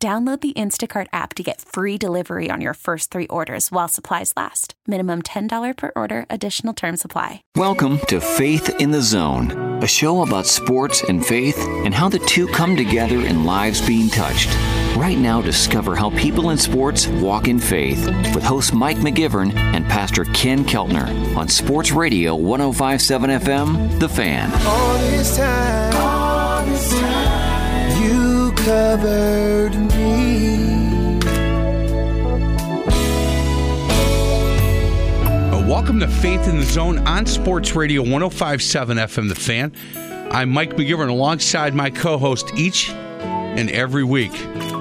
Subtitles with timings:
[0.00, 4.32] Download the Instacart app to get free delivery on your first three orders while supplies
[4.36, 4.74] last.
[4.86, 7.42] Minimum $10 per order, additional term supply.
[7.56, 12.20] Welcome to Faith in the Zone, a show about sports and faith and how the
[12.20, 14.50] two come together in lives being touched.
[14.96, 18.06] Right now, discover how people in sports walk in faith
[18.36, 26.17] with host Mike McGivern and Pastor Ken Keltner on Sports Radio 1057 FM, The Fan.
[28.68, 31.18] Covered me.
[35.50, 39.72] Uh, Welcome to Faith in the Zone on Sports Radio 1057 FM The Fan.
[40.30, 44.32] I'm Mike McGivern alongside my co host each and every week.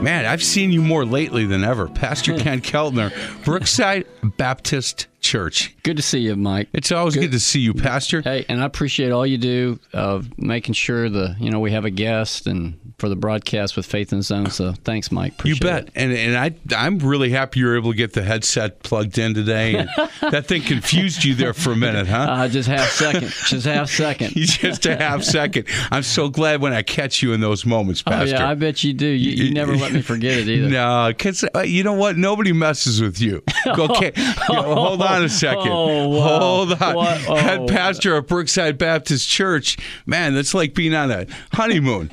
[0.01, 1.87] Man, I've seen you more lately than ever.
[1.87, 3.13] Pastor Ken Keltner,
[3.45, 5.77] Brookside Baptist Church.
[5.83, 6.67] Good to see you, Mike.
[6.73, 8.21] It's always good, to see you, Pastor.
[8.21, 11.85] Hey, and I appreciate all you do of making sure the you know we have
[11.85, 14.49] a guest and for the broadcast with Faith in the Zone.
[14.49, 15.33] So thanks, Mike.
[15.43, 15.91] You Appreciate bet, it.
[15.95, 19.35] and and I I'm really happy you were able to get the headset plugged in
[19.35, 19.75] today.
[19.75, 19.89] And
[20.31, 22.17] that thing confused you there for a minute, huh?
[22.17, 23.31] Uh, just half second.
[23.45, 24.31] just half second.
[24.35, 25.67] just a half second.
[25.91, 28.35] I'm so glad when I catch you in those moments, Oh Pastor.
[28.35, 29.05] yeah, I bet you do.
[29.05, 30.67] You, you never let me forget it either.
[30.77, 32.17] No, because uh, you know what?
[32.17, 33.43] Nobody messes with you.
[33.67, 35.69] Okay, you know, hold on a second.
[35.71, 36.39] Oh, wow.
[36.39, 36.95] Hold on.
[36.95, 37.25] What?
[37.29, 37.35] Oh.
[37.35, 39.77] Head pastor of Brookside Baptist Church.
[40.05, 42.09] Man, that's like being on a honeymoon,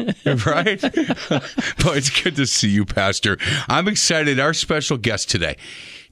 [0.46, 0.73] right?
[0.80, 1.42] But
[1.96, 3.38] it's good to see you, Pastor.
[3.68, 4.38] I'm excited.
[4.40, 5.56] Our special guest today,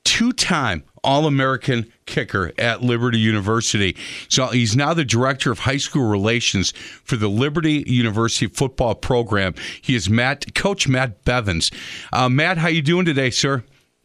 [0.05, 3.97] two-time All-American kicker at Liberty University.
[4.29, 6.72] So he's now the director of high school relations
[7.05, 9.55] for the Liberty University football program.
[9.81, 11.71] He is Matt, Coach Matt Bevins.
[12.12, 13.65] Uh, Matt, how you doing today, sir?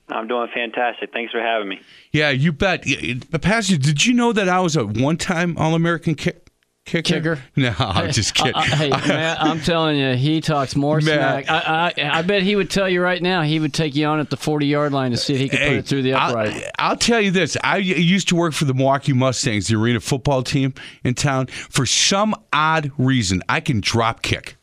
[0.10, 1.12] I'm doing fantastic.
[1.12, 1.82] Thanks for having me.
[2.14, 2.86] Yeah, you bet.
[2.86, 6.47] Y- y- Pastor, did you know that I was a one-time All-American kick?
[6.88, 7.36] Kicker?
[7.36, 7.40] Kicker?
[7.58, 8.56] No, I'm just kidding.
[8.56, 11.46] I, I, hey, Matt, I'm telling you, he talks more Matt.
[11.46, 11.50] smack.
[11.50, 13.42] I, I, I bet he would tell you right now.
[13.42, 15.60] He would take you on at the 40 yard line to see if he could
[15.60, 16.56] put it through the upright.
[16.80, 17.58] I'll, I'll tell you this.
[17.64, 21.48] I used to work for the Milwaukee Mustangs, the arena football team in town.
[21.48, 24.56] For some odd reason, I can drop kick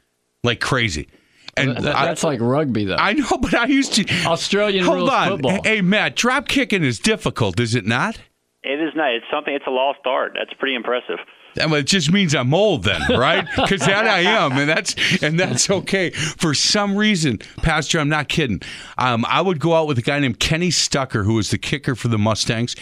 [0.43, 1.09] like crazy.
[1.57, 2.97] And That- I- that's like rugby, though.
[2.99, 4.05] I know, but I used to.
[4.27, 5.29] Australian Hold rules on.
[5.29, 5.61] football.
[5.63, 8.19] Hey, Matt, drop kicking is difficult, is it not?
[8.63, 9.13] It is not.
[9.13, 9.55] It's something.
[9.55, 10.33] It's a lost art.
[10.39, 11.19] That's pretty impressive.
[11.61, 13.47] I mean, it just means I'm old then, right?
[13.57, 16.11] Because that I am, and that's and that's okay.
[16.11, 18.61] For some reason, Pastor, I'm not kidding.
[18.99, 21.95] Um, I would go out with a guy named Kenny Stucker, who was the kicker
[21.95, 22.75] for the Mustangs.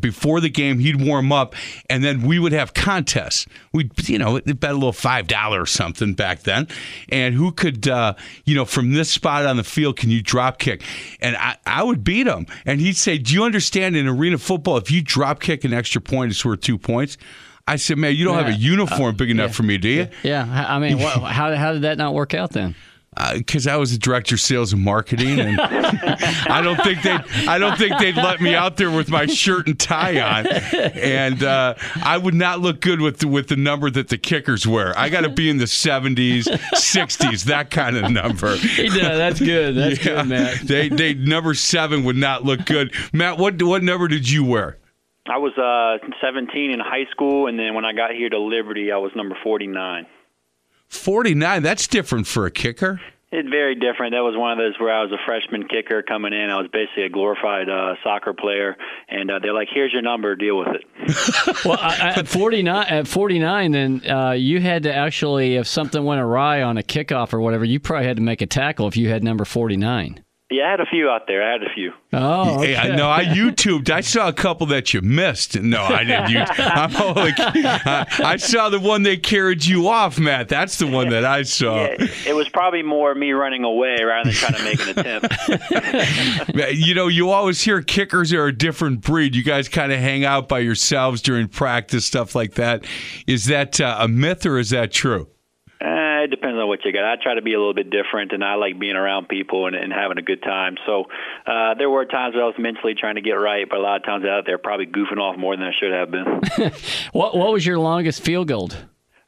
[0.00, 1.54] Before the game, he'd warm up,
[1.88, 3.46] and then we would have contests.
[3.72, 6.68] We'd, you know, bet a little five dollar or something back then,
[7.08, 8.14] and who could, uh,
[8.44, 10.82] you know, from this spot on the field, can you drop kick?
[11.20, 14.76] And I, I would beat him, and he'd say, "Do you understand in arena football,
[14.76, 17.16] if you drop kick an extra point, it's worth two points."
[17.68, 18.70] I said, man, you don't have a Yeah.
[18.70, 20.08] uniform big enough for me, do you?
[20.22, 22.74] yeah, I I mean, what, how, how did that not work out then?
[23.34, 27.16] Because I was the director of sales and marketing, and I don't think they,
[27.48, 31.42] I don't think they'd let me out there with my shirt and tie on, and
[31.42, 34.92] uh, I would not look good with the, with the number that the kickers wear.
[34.98, 38.54] I got to be in the seventies, sixties, that kind of number.
[38.56, 38.98] He does.
[38.98, 39.74] That's good.
[39.76, 40.16] That's Yeah.
[40.16, 40.60] good, Matt.
[40.60, 42.94] They, they number seven would not look good.
[43.14, 44.76] Matt, what what number did you wear?
[45.28, 48.92] I was uh, 17 in high school, and then when I got here to Liberty,
[48.92, 50.06] I was number 49.
[50.88, 51.62] Forty nine.
[51.64, 53.00] That's different for a kicker.
[53.32, 54.12] It's very different.
[54.12, 56.48] That was one of those where I was a freshman kicker coming in.
[56.48, 58.76] I was basically a glorified uh, soccer player,
[59.08, 60.36] and uh, they're like, "Here's your number.
[60.36, 60.84] Deal with it."
[61.64, 66.04] Well, I, I- at 49, at 49, then uh, you had to actually, if something
[66.04, 68.96] went awry on a kickoff or whatever, you probably had to make a tackle if
[68.96, 70.22] you had number 49.
[70.48, 71.42] Yeah, I had a few out there.
[71.42, 71.92] I had a few.
[72.12, 73.10] Oh, Hey, I know.
[73.10, 73.90] I YouTubed.
[73.90, 75.60] I saw a couple that you missed.
[75.60, 76.30] No, I didn't.
[76.30, 80.48] You, I'm only, I, I saw the one that carried you off, Matt.
[80.48, 81.84] That's the one that I saw.
[81.84, 86.76] Yeah, it was probably more me running away rather than trying to make an attempt.
[86.76, 89.34] You know, you always hear kickers are a different breed.
[89.34, 92.84] You guys kind of hang out by yourselves during practice, stuff like that.
[93.26, 95.28] Is that uh, a myth or is that true?
[96.26, 97.04] It depends on what you got.
[97.04, 99.76] I try to be a little bit different, and I like being around people and,
[99.76, 100.76] and having a good time.
[100.84, 101.04] So
[101.46, 103.96] uh, there were times where I was mentally trying to get right, but a lot
[103.96, 106.24] of times out there probably goofing off more than I should have been.
[107.12, 108.70] what what was your longest field goal?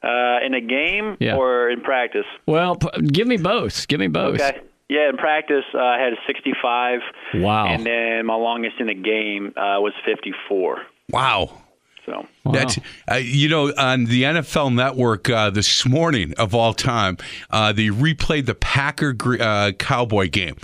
[0.03, 1.35] uh, in a game Yeah.
[1.35, 2.25] or in practice?
[2.45, 3.87] Well, p- give me both.
[3.87, 4.39] Give me both.
[4.41, 4.59] Okay.
[4.87, 6.99] Yeah, in practice, uh, I had a 65.
[7.35, 7.67] Wow.
[7.67, 10.81] And then my longest in the game uh, was 54.
[11.11, 11.58] Wow.
[12.09, 12.53] So Wow.
[12.53, 12.79] That's
[13.11, 17.17] uh, you know on the NFL Network uh, this morning of all time,
[17.51, 20.55] uh, they replayed the Packer uh, Cowboy game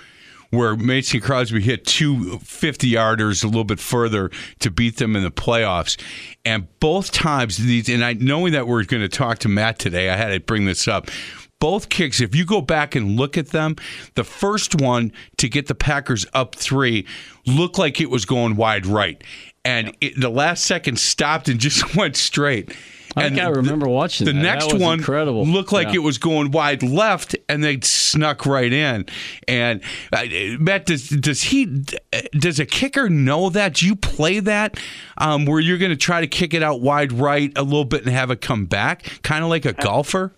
[0.50, 5.24] where Mason Crosby hit two 50 yarders a little bit further to beat them in
[5.24, 6.02] the playoffs.
[6.46, 10.10] And both times these, and I knowing that we're going to talk to Matt today,
[10.10, 11.10] I had to bring this up.
[11.60, 13.76] Both kicks, if you go back and look at them,
[14.16, 17.06] the first one to get the Packers up three
[17.46, 19.22] looked like it was going wide right.
[19.66, 22.74] And it, the last second stopped and just went straight.
[23.18, 24.42] I and think I remember watching the that.
[24.42, 25.46] That next was one incredible.
[25.46, 25.96] looked like Yeah.
[25.96, 29.06] it was going wide left, and they snuck right in.
[29.48, 29.82] And
[30.12, 30.26] uh,
[30.60, 31.86] Matt, does does he
[32.38, 33.76] does a kicker know that?
[33.76, 34.78] Do you play that
[35.18, 38.02] um, where you're going to try to kick it out wide right a little bit
[38.06, 40.34] and have it come back, kind of like a golfer?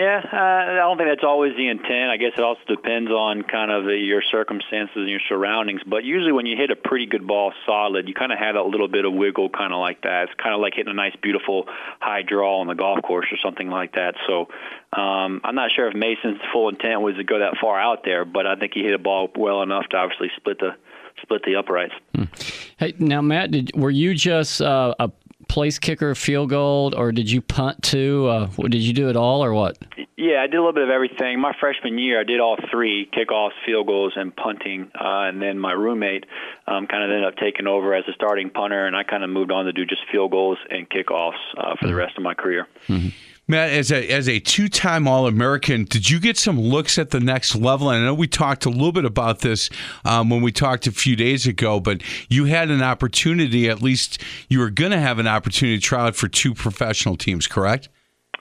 [0.00, 2.08] Yeah, uh, I don't think that's always the intent.
[2.10, 5.82] I guess it also depends on kind of the, your circumstances and your surroundings.
[5.86, 8.62] But usually, when you hit a pretty good ball solid, you kind of have that
[8.62, 10.30] little bit of wiggle, kind of like that.
[10.30, 11.66] It's kind of like hitting a nice, beautiful
[12.00, 14.14] high draw on the golf course or something like that.
[14.26, 14.48] So,
[14.98, 18.24] um, I'm not sure if Mason's full intent was to go that far out there,
[18.24, 20.76] but I think he hit a ball well enough to obviously split the
[21.20, 21.92] split the uprights.
[22.78, 25.10] Hey, now Matt, did, were you just uh, a
[25.50, 28.28] place kicker, field goal, or did you punt too?
[28.28, 29.76] Uh, did you do it all, or what?
[30.16, 31.40] Yeah, I did a little bit of everything.
[31.40, 34.90] My freshman year, I did all three: kickoffs, field goals, and punting.
[34.94, 36.24] Uh, and then my roommate
[36.68, 39.30] um, kind of ended up taking over as a starting punter, and I kind of
[39.30, 42.34] moved on to do just field goals and kickoffs uh, for the rest of my
[42.34, 42.68] career.
[43.50, 47.10] Matt, as a as a two time All American, did you get some looks at
[47.10, 47.90] the next level?
[47.90, 49.68] And I know we talked a little bit about this
[50.04, 53.68] um, when we talked a few days ago, but you had an opportunity.
[53.68, 57.16] At least you were going to have an opportunity to try out for two professional
[57.16, 57.88] teams, correct?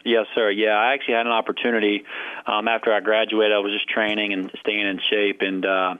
[0.06, 0.50] Yes, sir.
[0.50, 2.06] Yeah, I actually had an opportunity
[2.46, 3.54] um, after I graduated.
[3.54, 5.96] I was just training and staying in shape, and uh,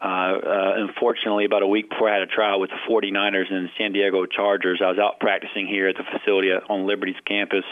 [0.00, 3.68] uh, uh, unfortunately, about a week before I had a trial with the 49ers and
[3.76, 7.64] San Diego Chargers, I was out practicing here at the facility on Liberty's campus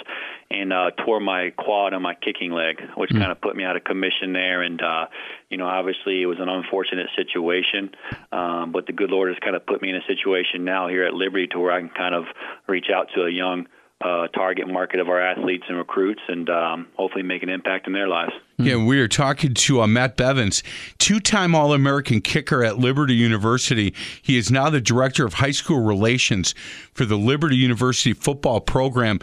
[0.50, 3.76] and uh, tore my quad and my kicking leg, which kind of put me out
[3.76, 4.62] of commission there.
[4.62, 5.06] And uh,
[5.48, 7.90] you know, obviously, it was an unfortunate situation,
[8.32, 11.04] um, but the good Lord has kind of put me in a situation now here
[11.04, 12.24] at Liberty to where I can kind of
[12.66, 13.68] reach out to a young
[14.00, 17.92] uh, target market of our athletes and recruits, and um, hopefully make an impact in
[17.92, 18.32] their lives.
[18.56, 20.62] Yeah, we are talking to uh, Matt Bevins,
[20.98, 23.94] two time All American kicker at Liberty University.
[24.22, 26.54] He is now the director of high school relations
[26.92, 29.18] for the Liberty University football program.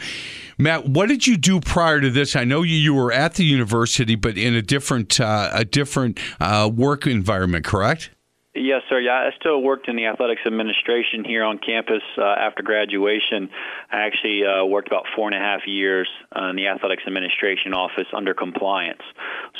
[0.57, 2.35] Matt, what did you do prior to this?
[2.35, 6.19] I know you, you were at the university, but in a different uh, a different
[6.41, 8.09] uh, work environment, correct?
[8.55, 8.99] Yes, sir.
[8.99, 13.49] Yeah, I still worked in the athletics administration here on campus uh, after graduation.
[13.91, 17.73] I actually uh, worked about four and a half years uh, in the athletics administration
[17.73, 19.01] office under compliance.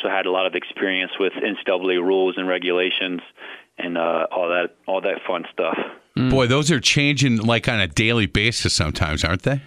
[0.02, 3.22] So I had a lot of experience with NCAA rules and regulations
[3.78, 5.78] and uh, all that all that fun stuff.
[6.16, 9.62] Boy, those are changing like on a daily basis sometimes, aren't they?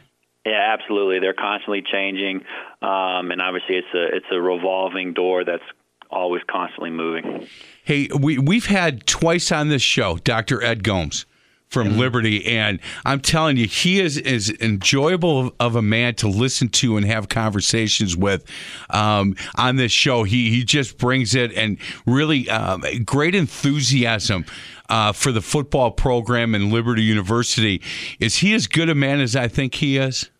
[0.46, 1.18] Yeah, absolutely.
[1.20, 2.36] They're constantly changing,
[2.80, 5.62] um, and obviously it's a it's a revolving door that's
[6.10, 7.46] always constantly moving.
[7.88, 10.62] Hey, we we've had twice on this show Dr.
[10.62, 11.24] Ed Gomes
[11.68, 16.68] from Liberty, and I'm telling you, he is as enjoyable of a man to listen
[16.68, 18.44] to and have conversations with
[18.90, 20.24] um, on this show.
[20.24, 24.44] He he just brings it and really um, great enthusiasm.
[24.90, 27.80] Uh, for the football program in Liberty University,
[28.20, 30.30] is he as good a man as I think he is?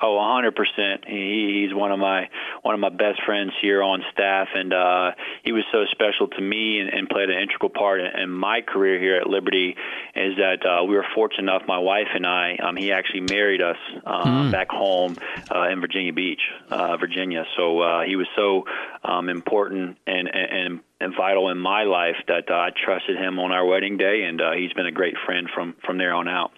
[0.00, 1.04] Oh, a hundred percent.
[1.06, 2.28] He, he's one of my
[2.62, 5.12] one of my best friends here on staff, and uh,
[5.42, 8.60] he was so special to me and, and played an integral part in, in my
[8.60, 9.74] career here at Liberty.
[10.14, 12.56] Is that uh, we were fortunate enough, my wife and I.
[12.56, 15.16] Um, he actually married us uh, back home
[15.54, 17.44] uh, in Virginia Beach, uh, Virginia.
[17.56, 18.64] So uh, he was so
[19.02, 20.80] um, important and, and and
[21.16, 24.52] vital in my life that uh, I trusted him on our wedding day, and uh,
[24.52, 26.52] he's been a great friend from from there on out.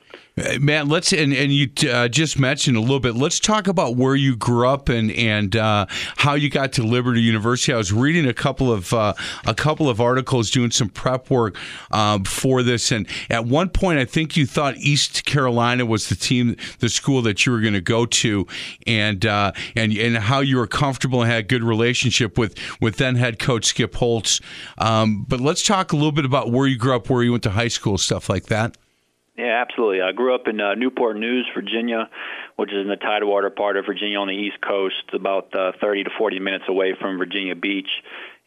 [0.60, 3.16] Man, let's and, and you uh, just mentioned a little bit.
[3.16, 7.20] Let's talk about where you grew up and and uh, how you got to Liberty
[7.20, 7.72] University.
[7.72, 9.14] I was reading a couple of uh,
[9.46, 11.56] a couple of articles, doing some prep work
[11.90, 16.14] um, for this, and at one point, I think you thought East Carolina was the
[16.14, 18.46] team, the school that you were going to go to,
[18.86, 22.96] and uh, and and how you were comfortable and had a good relationship with with
[22.96, 23.96] then head coach Skip
[24.78, 27.42] Um, but let's talk a little bit about where you grew up, where you went
[27.44, 28.76] to high school, stuff like that.
[29.38, 30.02] Yeah, absolutely.
[30.02, 32.10] I grew up in uh, Newport News, Virginia,
[32.56, 36.04] which is in the Tidewater part of Virginia on the East Coast, about uh, 30
[36.04, 37.88] to 40 minutes away from Virginia Beach.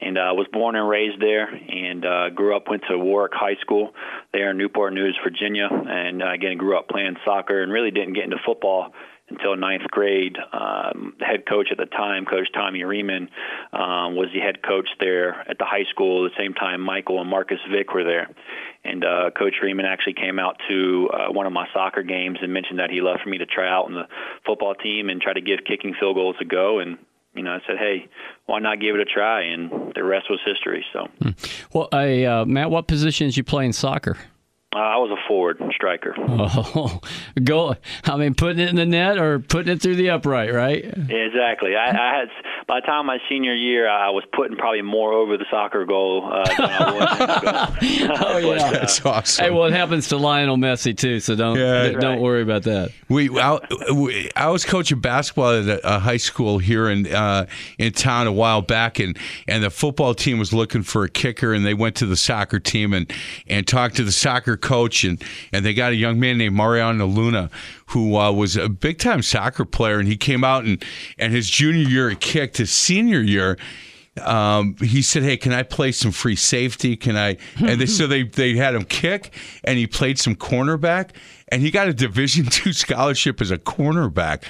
[0.01, 2.67] And I uh, was born and raised there, and uh, grew up.
[2.67, 3.93] Went to Warwick High School
[4.33, 8.13] there in Newport News, Virginia, and uh, again grew up playing soccer, and really didn't
[8.13, 8.93] get into football
[9.31, 10.37] until ninth grade.
[10.53, 13.29] Um, the head coach at the time, Coach Tommy Reamon,
[13.73, 16.25] um, was the head coach there at the high school.
[16.25, 18.29] At the same time, Michael and Marcus Vick were there.
[18.83, 22.51] And uh, Coach Reamon actually came out to uh, one of my soccer games and
[22.51, 24.07] mentioned that he loved for me to try out in the
[24.45, 26.79] football team and try to give kicking field goals a go.
[26.79, 26.97] And
[27.33, 28.09] you know, I said, hey,
[28.45, 29.43] why not give it a try?
[29.43, 30.85] And the rest was history.
[30.91, 31.07] So,
[31.73, 34.17] well, I, uh, Matt, what positions you play in soccer?
[34.73, 36.15] Uh, I was a forward striker.
[36.73, 36.99] Oh,
[37.43, 37.75] go!
[38.05, 40.83] I mean, putting it in the net or putting it through the upright, right?
[40.83, 41.75] Exactly.
[41.75, 42.29] I, I had
[42.71, 46.31] by the time my senior year, I was putting probably more over the soccer goal
[46.31, 48.17] uh, than I was.
[48.21, 49.43] oh yeah, but, uh, That's awesome.
[49.43, 51.89] Hey, well, it happens to Lionel Messi too, so don't Yeah.
[51.89, 52.19] d- don't Right.
[52.21, 52.91] worry about that.
[53.09, 53.59] We, I,
[53.93, 57.45] we, I was coaching basketball at a, a high school here in uh,
[57.77, 59.17] in town a while back, and,
[59.49, 62.57] and the football team was looking for a kicker, and they went to the soccer
[62.57, 63.11] team and,
[63.47, 67.05] and talked to the soccer coach, and, and they got a young man named Mariano
[67.05, 67.49] Luna
[67.91, 70.83] who uh, was a big time soccer player, and he came out and
[71.17, 73.57] and his junior year he kicked, his senior year
[74.19, 76.95] um, he said, "Hey, can I play some free safety?
[76.95, 79.33] Can I?" And they, so they they had him kick,
[79.63, 81.11] and he played some cornerback,
[81.47, 84.43] and he got a Division two scholarship as a cornerback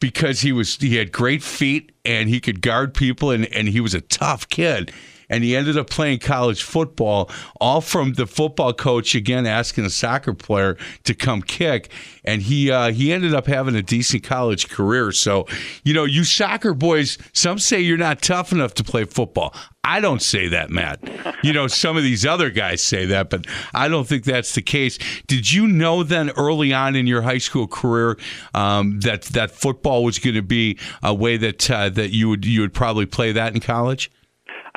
[0.00, 3.80] because he was he had great feet and he could guard people, and and he
[3.80, 4.92] was a tough kid.
[5.30, 7.30] And he ended up playing college football,
[7.60, 11.90] all from the football coach again asking a soccer player to come kick,
[12.24, 15.12] and he uh, he ended up having a decent college career.
[15.12, 15.46] So,
[15.84, 19.54] you know, you soccer boys, some say you're not tough enough to play football.
[19.88, 21.00] I don't say that, Matt.
[21.42, 24.60] You know, some of these other guys say that, but I don't think that's the
[24.60, 24.98] case.
[25.26, 28.18] Did you know then early on in your high school career
[28.52, 32.44] um, that that football was going to be a way that uh, that you would
[32.44, 34.10] you would probably play that in college?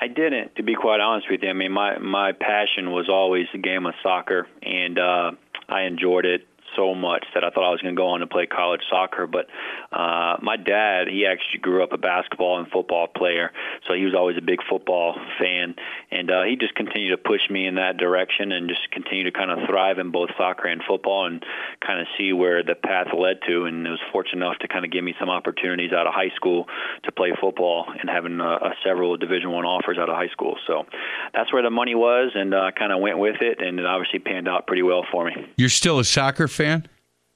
[0.01, 1.49] I didn't, to be quite honest with you.
[1.49, 5.31] I mean, my my passion was always the game of soccer, and uh,
[5.69, 8.27] I enjoyed it so much that I thought I was going to go on to
[8.27, 9.27] play college soccer.
[9.27, 9.47] But
[9.91, 13.51] uh, my dad, he actually grew up a basketball and football player,
[13.87, 15.75] so he was always a big football fan,
[16.09, 19.31] and uh, he just continued to push me in that direction and just continue to
[19.31, 21.43] kind of thrive in both soccer and football and
[21.85, 23.65] kind of see where the path led to.
[23.65, 26.31] And it was fortunate enough to kind of give me some opportunities out of high
[26.35, 26.67] school
[27.03, 30.57] to play football and having uh, several Division One offers out of high school.
[30.67, 30.85] So
[31.33, 34.19] that's where the money was, and uh, kind of went with it, and it obviously
[34.19, 35.33] panned out pretty well for me.
[35.57, 36.60] You're still a soccer fan?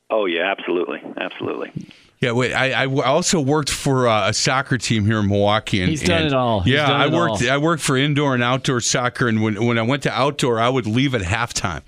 [0.09, 1.71] Oh yeah, absolutely, absolutely.
[2.21, 2.53] Yeah, wait.
[2.53, 5.81] I, I also worked for uh, a soccer team here in Milwaukee.
[5.81, 6.61] And, He's done and- it all.
[6.61, 7.43] He's yeah, done I worked.
[7.43, 7.49] all.
[7.51, 10.69] I worked for indoor and outdoor soccer, and when when I went to outdoor, I
[10.69, 11.81] would leave at halftime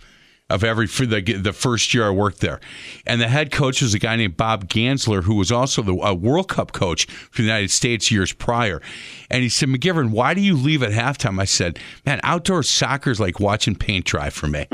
[0.50, 2.60] of every for the the first year I worked there,
[3.06, 6.14] and the head coach was a guy named Bob Gansler, who was also the uh,
[6.14, 8.82] World Cup coach for the United States years prior.
[9.30, 11.40] And he said, McGivern, why do you leave at halftime?
[11.40, 14.68] I said, Man, outdoor soccer is like watching paint dry for me.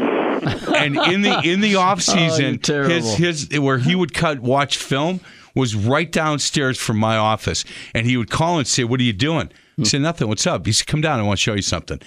[0.76, 3.16] and in the in the off oh, season, terrible.
[3.16, 5.20] his his where he would cut watch film
[5.56, 9.14] was right downstairs from my office, and he would call and say, "What are you
[9.14, 9.82] doing?" Hmm.
[9.82, 10.28] I said, "Nothing.
[10.28, 11.20] What's up?" He said, "Come down.
[11.20, 12.00] I want to show you something."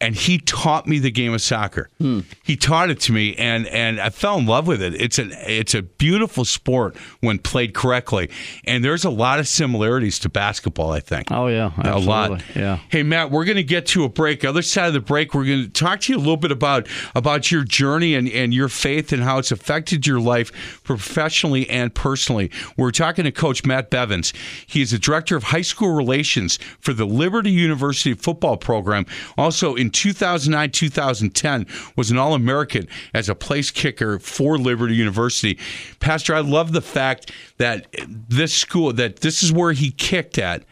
[0.00, 1.88] And he taught me the game of soccer.
[1.98, 2.20] Hmm.
[2.42, 4.94] He taught it to me, and and I fell in love with it.
[4.94, 8.30] It's an it's a beautiful sport when played correctly,
[8.64, 10.90] and there's a lot of similarities to basketball.
[10.90, 11.28] I think.
[11.30, 12.42] Oh yeah, A lot.
[12.54, 12.78] Yeah.
[12.88, 14.44] Hey Matt, we're going to get to a break.
[14.44, 16.86] Other side of the break, we're going to talk to you a little bit about
[17.14, 21.94] about your journey and, and your faith and how it's affected your life professionally and
[21.94, 22.50] personally.
[22.76, 24.32] We're talking to Coach Matt Bevins.
[24.66, 29.06] He is the director of high school relations for the Liberty University football program.
[29.36, 31.66] Also in 2009, 2010
[31.96, 35.58] was an All American as a place kicker for Liberty University.
[36.00, 40.64] Pastor, I love the fact that this school that this is where he kicked at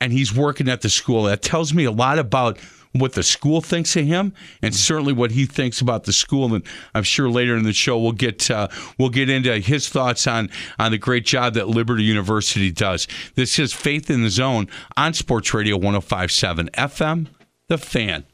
[0.00, 1.24] and he's working at the school.
[1.24, 2.58] That tells me a lot about
[2.98, 6.54] what the school thinks of him, and certainly what he thinks about the school.
[6.54, 6.64] And
[6.94, 10.50] I'm sure later in the show we'll get uh, we'll get into his thoughts on
[10.78, 13.08] on the great job that Liberty University does.
[13.34, 17.26] This is Faith in the Zone on Sports Radio 105.7 FM,
[17.68, 18.24] The Fan.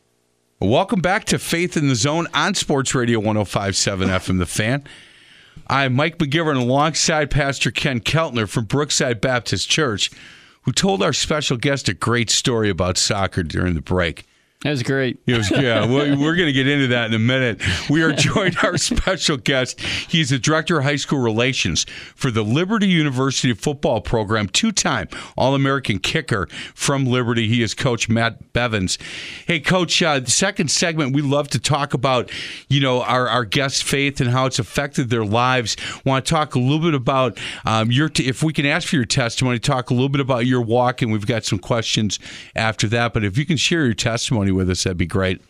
[0.60, 4.84] Welcome back to Faith in the Zone on Sports Radio 105.7 FM, The Fan.
[5.66, 10.10] I'm Mike McGivern alongside Pastor Ken Keltner from Brookside Baptist Church,
[10.62, 14.26] who told our special guest a great story about soccer during the break.
[14.64, 15.18] That was great.
[15.26, 17.60] It was, yeah, we're, we're going to get into that in a minute.
[17.90, 19.78] We are joined our special guest.
[19.78, 21.84] He's the director of high school relations
[22.16, 27.46] for the Liberty University football program, two-time All-American kicker from Liberty.
[27.46, 28.96] He is Coach Matt Bevins.
[29.46, 30.02] Hey, Coach.
[30.02, 32.30] Uh, the second segment, we love to talk about,
[32.68, 35.76] you know, our our guest faith and how it's affected their lives.
[36.06, 38.96] Want to talk a little bit about um, your, t- if we can ask for
[38.96, 42.18] your testimony, talk a little bit about your walk, and we've got some questions
[42.56, 43.12] after that.
[43.12, 45.40] But if you can share your testimony with us, that'd be great.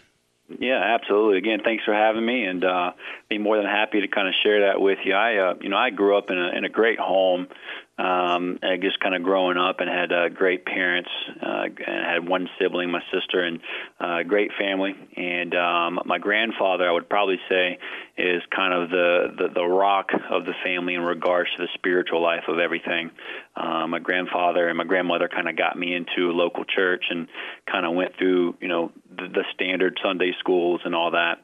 [0.58, 1.38] Yeah, absolutely.
[1.38, 2.92] Again, thanks for having me, and uh,
[3.30, 5.14] be more than happy to kind of share that with you.
[5.14, 7.48] I, uh, you know, I grew up in a in a great home,
[7.96, 11.08] um, and just kind of growing up and had uh, great parents
[11.40, 13.60] uh, and had one sibling, my sister, and
[14.00, 14.94] uh, great family.
[15.16, 17.78] And um, my grandfather, I would probably say,
[18.18, 22.20] is kind of the, the the rock of the family in regards to the spiritual
[22.20, 23.10] life of everything.
[23.56, 27.28] Uh, my grandfather and my grandmother kind of got me into a local church and
[27.70, 31.38] kind of went through, you know, the, the standard Sunday schools and all that.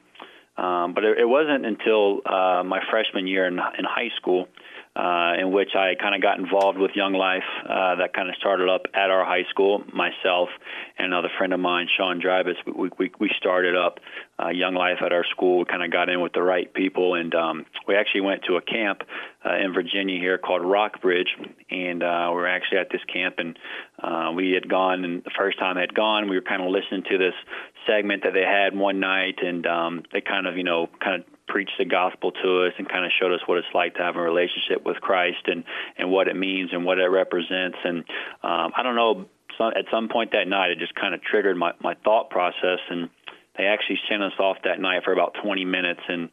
[0.61, 4.47] Um, but it, it wasn't until uh, my freshman year in, in high school
[4.95, 7.47] uh, in which I kind of got involved with Young Life.
[7.63, 9.83] Uh, that kind of started up at our high school.
[9.93, 10.49] Myself
[10.97, 13.99] and another friend of mine, Sean Drivas, we, we, we started up
[14.37, 15.59] uh, Young Life at our school.
[15.59, 18.57] We kind of got in with the right people, and um, we actually went to
[18.57, 19.03] a camp
[19.45, 21.29] uh, in Virginia here called Rockbridge,
[21.69, 23.57] and uh, we were actually at this camp, and
[24.03, 27.03] uh, we had gone, and the first time had gone, we were kind of listening
[27.09, 27.33] to this
[27.87, 31.30] segment that they had one night, and um, they kind of, you know, kind of
[31.51, 34.15] preached the gospel to us and kind of showed us what it's like to have
[34.15, 35.65] a relationship with Christ and
[35.97, 37.77] and what it means and what it represents.
[37.83, 37.99] And
[38.41, 39.25] um, I don't know,
[39.57, 42.79] some, at some point that night, it just kind of triggered my my thought process.
[42.89, 43.09] And
[43.57, 46.29] they actually sent us off that night for about 20 minutes, and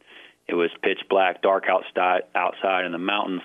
[0.47, 3.41] it was pitch black, dark outside outside in the mountains.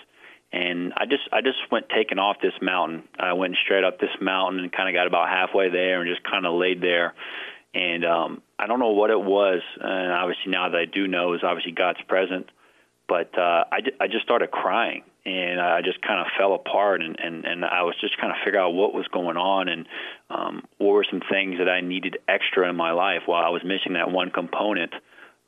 [0.52, 3.02] And I just I just went taking off this mountain.
[3.18, 6.22] I went straight up this mountain and kind of got about halfway there and just
[6.22, 7.14] kind of laid there
[7.74, 9.60] and um, I don't know what it was.
[9.80, 12.50] And obviously, now that I do know, is obviously God's present.
[13.06, 17.18] But uh, I, I just started crying, and I just kind of fell apart, and,
[17.20, 19.86] and, and I was just kind of figure out what was going on, and
[20.30, 23.62] um, what were some things that I needed extra in my life while I was
[23.62, 24.94] missing that one component.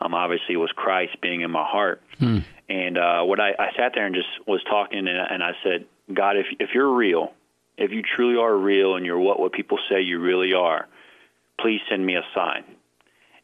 [0.03, 2.03] Um, obviously, it was Christ being in my heart.
[2.19, 2.41] Hmm.
[2.69, 5.87] And uh, what I, I sat there and just was talking, and, and I said,
[6.13, 7.33] God, if if you're real,
[7.79, 10.87] if you truly are real, and you're what what people say you really are,
[11.59, 12.65] please send me a sign.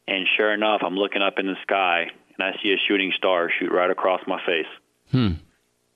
[0.07, 2.07] And sure enough, I'm looking up in the sky
[2.37, 4.67] and I see a shooting star shoot right across my face.
[5.11, 5.33] Hmm.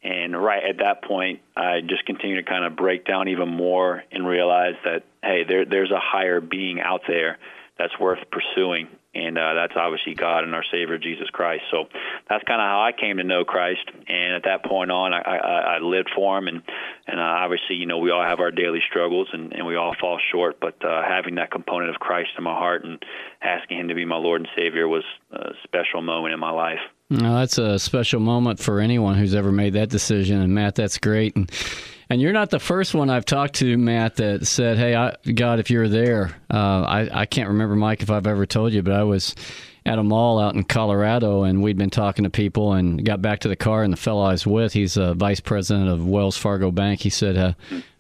[0.04, 4.04] And right at that point, I just continue to kind of break down even more
[4.12, 7.40] and realize that hey, there there's a higher being out there
[7.78, 8.88] that's worth pursuing
[9.18, 11.64] and uh, that's obviously God and our Savior Jesus Christ.
[11.72, 11.86] So
[12.30, 15.22] that's kind of how I came to know Christ, and at that point on, I,
[15.22, 16.62] I, I lived for Him, and
[17.08, 19.96] and uh, obviously, you know, we all have our daily struggles, and, and we all
[20.00, 23.03] fall short, but uh, having that component of Christ in my heart and
[23.42, 26.80] asking Him to be my Lord and Savior was a special moment in my life.
[27.10, 30.98] No, that's a special moment for anyone who's ever made that decision, and Matt, that's
[30.98, 31.36] great.
[31.36, 31.50] And
[32.09, 35.59] and you're not the first one I've talked to, Matt, that said, "Hey, I, God,
[35.59, 38.93] if you're there, uh, I I can't remember, Mike, if I've ever told you, but
[38.93, 39.35] I was."
[39.87, 43.39] at a mall out in Colorado, and we'd been talking to people and got back
[43.39, 43.83] to the car.
[43.83, 47.00] And the fellow I was with, he's a vice president of Wells Fargo Bank.
[47.00, 47.53] He said, uh,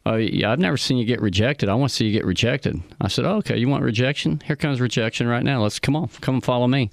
[0.05, 1.69] "Oh, yeah, I've never seen you get rejected.
[1.69, 4.41] I want to see you get rejected." I said, oh, "Okay, you want rejection?
[4.45, 5.63] Here comes rejection right now.
[5.63, 6.91] Let's come on, come follow me."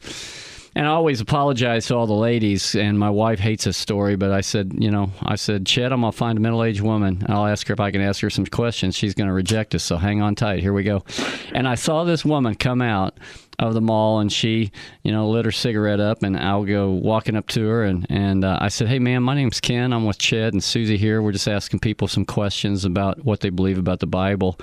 [0.75, 2.75] And I always apologize to all the ladies.
[2.75, 6.01] And my wife hates this story, but I said, you know, I said, Chet, I'm
[6.01, 7.25] gonna find a middle-aged woman.
[7.29, 8.97] I'll ask her if I can ask her some questions.
[8.97, 10.61] She's gonna reject us, so hang on tight.
[10.61, 11.05] Here we go.
[11.53, 13.19] And I saw this woman come out
[13.59, 17.37] of the mall and she you know lit her cigarette up and i'll go walking
[17.37, 20.19] up to her and and uh, i said hey man my name's ken i'm with
[20.19, 24.01] chad and susie here we're just asking people some questions about what they believe about
[24.01, 24.59] the bible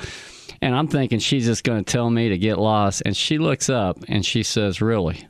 [0.61, 3.69] and i'm thinking she's just going to tell me to get lost and she looks
[3.69, 5.25] up and she says really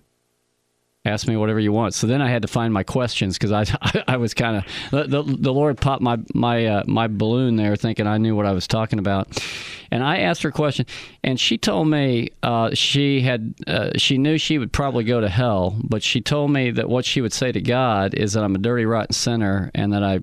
[1.06, 1.94] ask me whatever you want.
[1.94, 5.10] So then I had to find my questions because I, I, I, was kind of
[5.10, 8.52] the, the Lord popped my my uh, my balloon there, thinking I knew what I
[8.52, 9.44] was talking about,
[9.90, 10.86] and I asked her a question,
[11.24, 15.30] and she told me uh, she had uh, she knew she would probably go to
[15.30, 18.56] hell, but she told me that what she would say to God is that I'm
[18.56, 20.20] a dirty, rotten sinner, and that I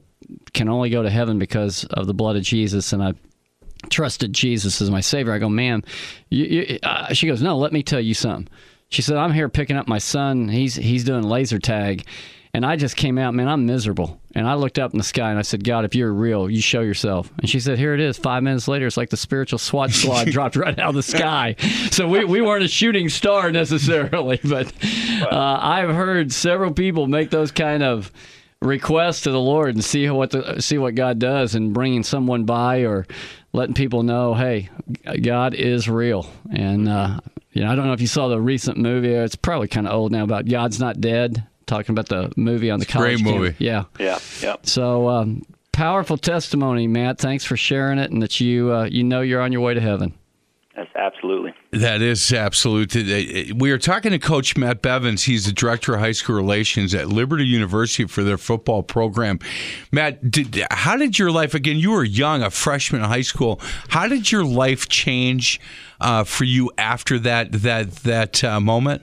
[0.52, 3.14] can only go to heaven because of the blood of Jesus, and I
[3.90, 5.32] trusted Jesus as my savior.
[5.32, 5.82] I go, ma'am,
[6.30, 8.48] you, you, uh, she goes, no, let me tell you something.
[8.88, 10.48] She said, "I'm here picking up my son.
[10.48, 12.06] He's he's doing laser tag."
[12.54, 14.20] And I just came out, man, I'm miserable.
[14.34, 16.60] And I looked up in the sky and I said, God, if you're real, you
[16.60, 17.30] show yourself.
[17.38, 18.16] And she said, Here it is.
[18.16, 21.56] Five minutes later, it's like the spiritual SWAT squad dropped right out of the sky.
[21.90, 24.72] So we, we weren't a shooting star necessarily, but
[25.30, 28.10] uh, I've heard several people make those kind of
[28.60, 32.44] requests to the Lord and see what the, see what God does and bringing someone
[32.44, 33.06] by or
[33.52, 34.68] letting people know, hey,
[35.20, 36.30] God is real.
[36.52, 37.20] And uh,
[37.52, 39.12] you know, I don't know if you saw the recent movie.
[39.12, 42.80] It's probably kind of old now about God's Not Dead, talking about the movie on
[42.80, 43.56] the college Great movie.
[43.58, 43.84] Yeah.
[43.98, 44.18] Yeah.
[44.40, 44.56] Yeah.
[44.62, 47.18] So um, powerful testimony, Matt.
[47.18, 49.80] Thanks for sharing it, and that you uh, you know you're on your way to
[49.80, 50.14] heaven.
[50.78, 51.54] That's absolutely.
[51.72, 52.94] That is absolute.
[53.56, 55.24] We are talking to Coach Matt Bevins.
[55.24, 59.40] He's the director of high school relations at Liberty University for their football program.
[59.90, 61.52] Matt, did, how did your life?
[61.52, 63.60] Again, you were young, a freshman in high school.
[63.88, 65.60] How did your life change
[66.00, 69.02] uh, for you after that that that uh, moment?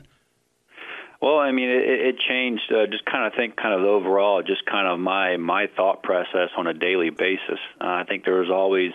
[1.22, 2.72] Well, I mean, it, it changed.
[2.72, 6.52] Uh, just kind of think, kind of overall, just kind of my my thought process
[6.56, 7.60] on a daily basis.
[7.82, 8.94] Uh, I think there was always.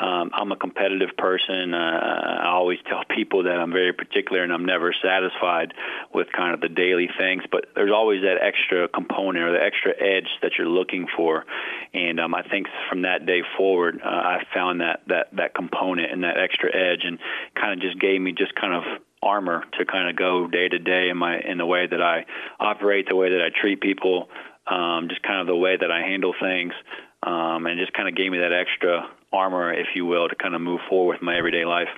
[0.00, 1.74] Um, I'm a competitive person.
[1.74, 5.74] Uh, I always tell people that I'm very particular and I'm never satisfied
[6.14, 7.42] with kind of the daily things.
[7.52, 11.44] But there's always that extra component or the extra edge that you're looking for.
[11.92, 16.10] And um, I think from that day forward, uh, I found that that that component
[16.10, 17.18] and that extra edge, and
[17.54, 18.82] kind of just gave me just kind of
[19.22, 22.24] armor to kind of go day to day in my in the way that I
[22.58, 24.28] operate, the way that I treat people,
[24.66, 26.72] um, just kind of the way that I handle things,
[27.22, 30.54] um, and just kind of gave me that extra armor, if you will, to kind
[30.54, 31.88] of move forward with my everyday life.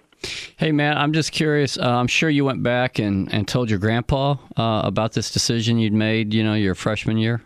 [0.57, 1.77] Hey, man, I'm just curious.
[1.77, 5.79] Uh, I'm sure you went back and, and told your grandpa uh, about this decision
[5.79, 7.42] you'd made, you know, your freshman year?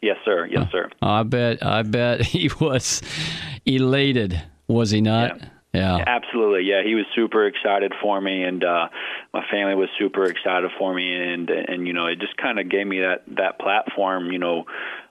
[0.00, 0.46] Yes, sir.
[0.46, 0.90] Yes, sir.
[1.02, 1.64] Uh, I bet.
[1.64, 3.02] I bet he was
[3.66, 4.40] elated.
[4.68, 5.38] Was he not?
[5.38, 5.48] Yeah.
[5.74, 6.02] Yeah.
[6.06, 6.64] Absolutely.
[6.64, 8.88] Yeah, he was super excited for me, and uh,
[9.34, 12.70] my family was super excited for me, and and you know, it just kind of
[12.70, 14.64] gave me that that platform, you know,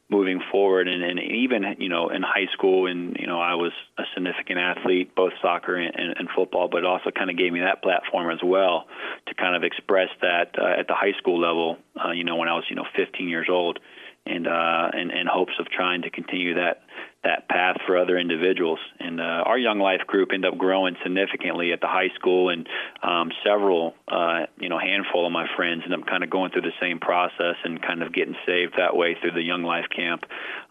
[0.10, 3.72] moving forward, and, and even you know, in high school, and you know, I was
[3.98, 7.52] a significant athlete, both soccer and, and, and football, but it also kind of gave
[7.52, 8.88] me that platform as well
[9.28, 12.48] to kind of express that uh, at the high school level, uh, you know, when
[12.48, 13.80] I was you know 15 years old
[14.26, 16.82] and uh, in, in hopes of trying to continue that
[17.28, 18.80] that path for other individuals.
[19.00, 22.68] And uh, our Young Life group ended up growing significantly at the high school, and
[23.04, 26.62] um, several, uh, you know, handful of my friends ended up kind of going through
[26.62, 30.24] the same process and kind of getting saved that way through the Young Life camp,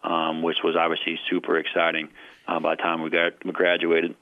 [0.03, 2.09] um, which was obviously super exciting
[2.47, 4.15] uh, by the time we got we graduated.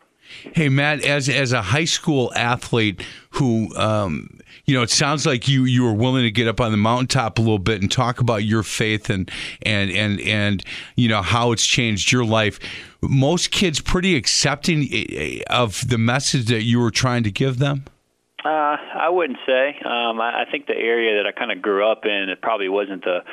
[0.53, 5.47] Hey Matt, as as a high school athlete who, um, you know, it sounds like
[5.47, 8.19] you you were willing to get up on the mountaintop a little bit and talk
[8.19, 9.29] about your faith and
[9.61, 10.63] and and and
[10.95, 12.59] you know how it's changed your life.
[13.01, 17.85] Most kids pretty accepting eh, of the message that you were trying to give them.
[18.43, 19.69] Uh, I wouldn't say.
[19.83, 22.69] Um, I, I think the area that I kind of grew up in, it probably
[22.69, 23.23] wasn't the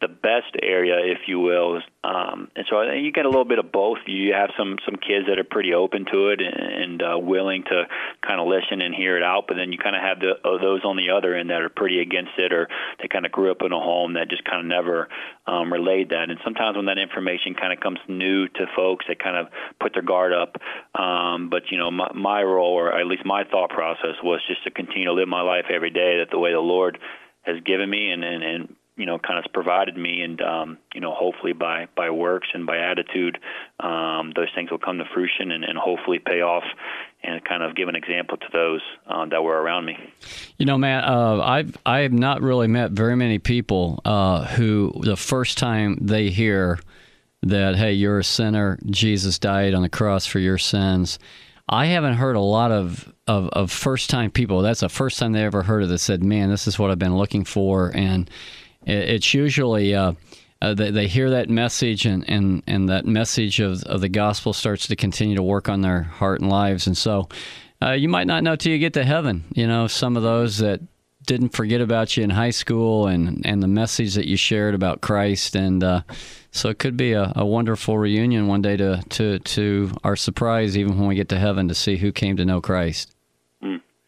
[0.00, 1.80] the best area, if you will.
[2.04, 3.98] Um, and so you get a little bit of both.
[4.06, 7.64] You have some some kids that are pretty open to it and, and uh, willing
[7.64, 7.84] to
[8.20, 10.60] kind of listen and hear it out, but then you kind of have the, uh,
[10.60, 12.68] those on the other end that are pretty against it, or
[13.00, 15.08] they kind of grew up in a home that just kind of never
[15.46, 16.28] um, relayed that.
[16.28, 19.48] And sometimes when that information kind of comes new to folks, they kind of
[19.80, 20.60] put their guard up.
[20.94, 24.62] Um, but you know, my, my role, or at least my thought process, was just
[24.64, 26.98] to continue to live my life every day that the way the Lord
[27.42, 31.00] has given me and, and, and you know kind of provided me and um you
[31.00, 33.38] know hopefully by by works and by attitude
[33.80, 36.64] um those things will come to fruition and, and hopefully pay off
[37.22, 39.96] and kind of give an example to those uh, that were around me.
[40.58, 44.92] You know matt uh, i've i have not really met very many people uh, who
[45.02, 46.78] the first time they hear
[47.42, 48.78] that hey you're a sinner.
[48.86, 51.18] Jesus died on the cross for your sins.
[51.68, 54.62] I haven't heard a lot of of, of first time people.
[54.62, 56.98] That's the first time they ever heard of this said man this is what i've
[56.98, 57.90] been looking for.
[57.94, 58.30] And
[58.86, 60.12] it's usually uh,
[60.62, 64.52] uh, they, they, hear that message and, and, and that message of, of the gospel
[64.52, 66.86] starts to continue to work on their heart and lives.
[66.86, 67.28] And so
[67.82, 69.44] uh, you might not know till you get to heaven.
[69.54, 70.80] You know, some of those that
[71.26, 75.00] didn't forget about you in high school and, and the message that you shared about
[75.00, 75.56] Christ.
[75.56, 76.02] And uh,
[76.52, 80.78] so it could be a, a, wonderful reunion one day to, to, to our surprise,
[80.78, 83.15] even when we get to heaven, to see who came to know Christ.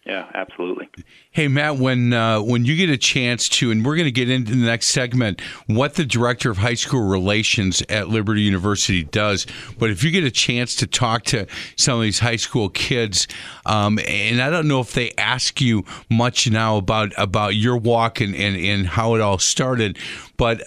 [0.09, 0.89] Yeah, absolutely.
[1.33, 4.31] Hey Matt, when uh, when you get a chance to, and we're going to get
[4.31, 9.47] into the next segment, what the director of high school relations at Liberty University does.
[9.79, 13.29] But if you get a chance to talk to some of these high school kids,
[13.67, 18.23] um, and I don't know if they ask you much now about about your walk
[18.23, 19.99] and, and, and how it all started,
[20.39, 20.63] but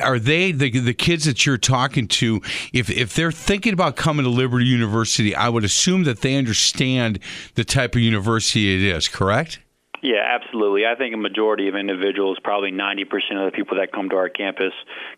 [0.00, 2.40] are they the the kids that you're talking to?
[2.72, 7.18] If if they're thinking about coming to Liberty University, I would assume that they understand
[7.56, 9.08] the type of university it is.
[9.08, 9.58] Correct?
[10.02, 10.86] Yeah, absolutely.
[10.86, 13.04] I think a majority of individuals, probably 90%
[13.36, 14.72] of the people that come to our campus,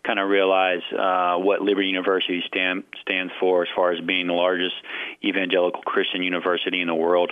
[0.05, 4.33] kind of realize uh, what Liberty University stand, stands for as far as being the
[4.33, 4.75] largest
[5.23, 7.31] evangelical Christian university in the world.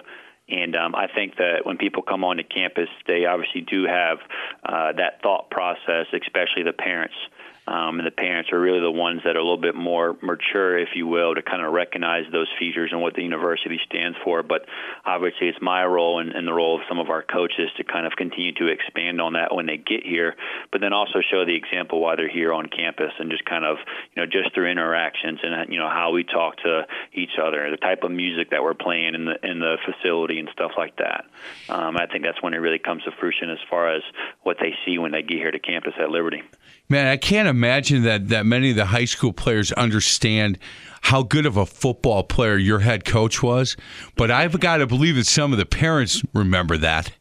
[0.52, 4.18] And um, I think that when people come onto campus, they obviously do have
[4.66, 7.16] uh, that thought process, especially the parents.
[7.72, 10.78] Um, and the parents are really the ones that are a little bit more mature,
[10.78, 14.44] if you will, to kind of recognize those features and what the university stands for.
[14.44, 14.66] But
[15.06, 18.06] obviously, it's my role and, and the role of some of our coaches to kind
[18.06, 20.36] of continue to expand on that when they get here,
[20.72, 23.78] but then also show the example while they're here on campus and just kind of,
[24.16, 27.78] you know, just through interactions and you know how we talk to each other, the
[27.78, 31.24] type of music that we're playing in the in the facility and stuff like that.
[31.70, 34.04] Um, I think that's when it really comes to fruition as far as
[34.44, 36.44] what they see when they get here to campus at Liberty.
[36.92, 40.60] Man, I can't imagine that that many of the high school players understand
[41.00, 43.78] how good of a football player your head coach was,
[44.18, 47.14] but I've got to believe that some of the parents remember that.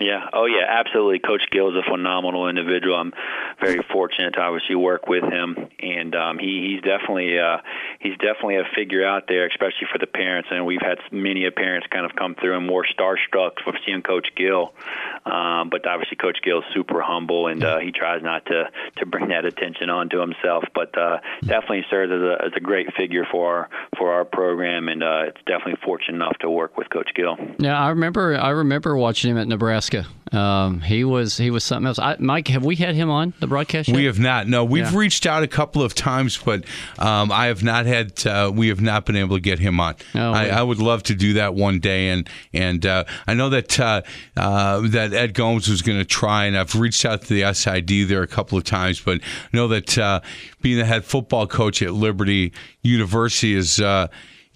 [0.00, 0.24] Yeah.
[0.32, 0.64] Oh, yeah.
[0.66, 1.18] Absolutely.
[1.18, 2.96] Coach Gill is a phenomenal individual.
[2.96, 3.12] I'm
[3.60, 7.58] very fortunate to obviously work with him, and um, he, he's definitely uh,
[8.00, 10.48] he's definitely a figure out there, especially for the parents.
[10.50, 14.28] And we've had many parents kind of come through and more starstruck from seeing Coach
[14.36, 14.72] Gill.
[15.26, 19.06] Um, but obviously, Coach Gill is super humble, and uh, he tries not to to
[19.06, 20.64] bring that attention onto himself.
[20.74, 23.68] But uh, definitely serves as a as a great figure for our
[23.98, 27.36] for our program, and uh, it's definitely fortunate enough to work with Coach Gill.
[27.58, 30.06] Yeah, I remember I remember watching him at Nebraska.
[30.32, 31.98] Um, he was he was something else.
[31.98, 33.88] I, Mike, have we had him on the broadcast?
[33.88, 33.96] Yet?
[33.96, 34.48] We have not.
[34.48, 34.98] No, we've Yeah.
[34.98, 36.64] reached out a couple of times, but
[36.98, 38.26] um, I have not had.
[38.26, 39.96] Uh, we have not been able to get him on.
[40.14, 40.46] Oh, I.
[40.46, 44.00] I would love to do that one day, and and uh, I know that uh,
[44.38, 48.08] uh, that Ed Gomes was going to try, and I've reached out to the SID
[48.08, 50.20] there a couple of times, but I know that uh,
[50.62, 53.80] being the head football coach at Liberty University is.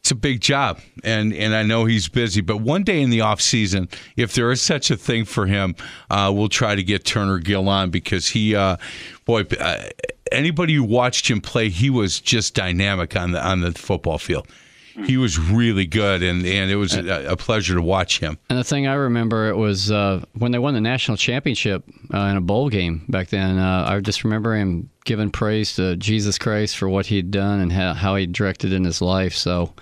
[0.04, 2.42] It's a big job, and and I know he's busy.
[2.42, 3.88] But one day in the off season,
[4.18, 5.74] if there is such a thing for him,
[6.10, 8.76] uh, we'll try to get Turner Gill on because he, uh,
[9.24, 9.84] boy, uh,
[10.30, 14.46] anybody who watched him play, he was just dynamic on the on the football field.
[15.06, 18.36] He was really good, and and it was a, a pleasure to watch him.
[18.50, 22.18] And the thing I remember it was uh, when they won the national championship uh,
[22.18, 23.56] in a bowl game back then.
[23.58, 27.72] Uh, I just remember him giving praise to Jesus Christ for what he'd done and
[27.72, 29.34] how, how he directed in his life.
[29.34, 29.74] So,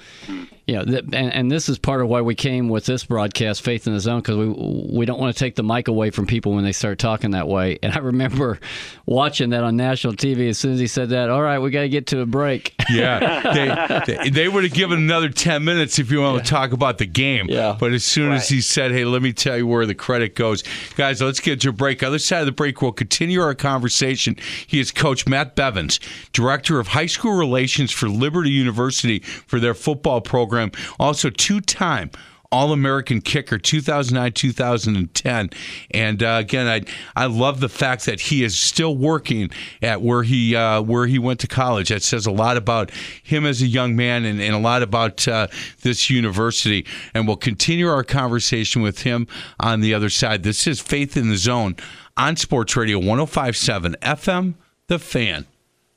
[0.67, 3.87] yeah, th- and, and this is part of why we came with this broadcast, Faith
[3.87, 6.55] in the Zone, because we we don't want to take the mic away from people
[6.55, 7.79] when they start talking that way.
[7.83, 8.61] And I remember
[9.07, 10.49] watching that on national TV.
[10.49, 12.75] As soon as he said that, all right, we got to get to a break.
[12.91, 16.73] Yeah, they, they, they would have given another 10 minutes if you want to talk
[16.73, 17.47] about the game.
[17.49, 17.75] Yeah.
[17.79, 20.63] But as soon as he said, hey, let me tell you where the credit goes.
[20.97, 22.03] Guys, let's get to a break.
[22.03, 24.37] Other side of the break, we'll continue our conversation.
[24.67, 26.01] He is Coach Matt Bevins,
[26.33, 30.70] Director of High School Relations for Liberty University for their football program.
[30.98, 32.11] Also, two time
[32.53, 35.51] all American kicker 2009 2010
[35.90, 36.83] and uh, again I
[37.20, 41.18] I love the fact that he is still working at where he uh, where he
[41.18, 41.88] went to college.
[41.88, 45.27] That says a lot about him as a young man and, and a lot about
[45.27, 45.46] uh,
[45.81, 46.85] this university.
[47.14, 49.27] And we'll continue our conversation with him
[49.59, 50.42] on the other side.
[50.42, 51.77] This is Faith in the Zone
[52.18, 54.55] on Sports Radio 1057 FM
[54.88, 55.47] The Fan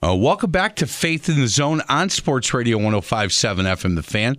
[0.05, 4.37] uh, welcome back to Faith in the Zone on Sports Radio 1057 FM The Fan.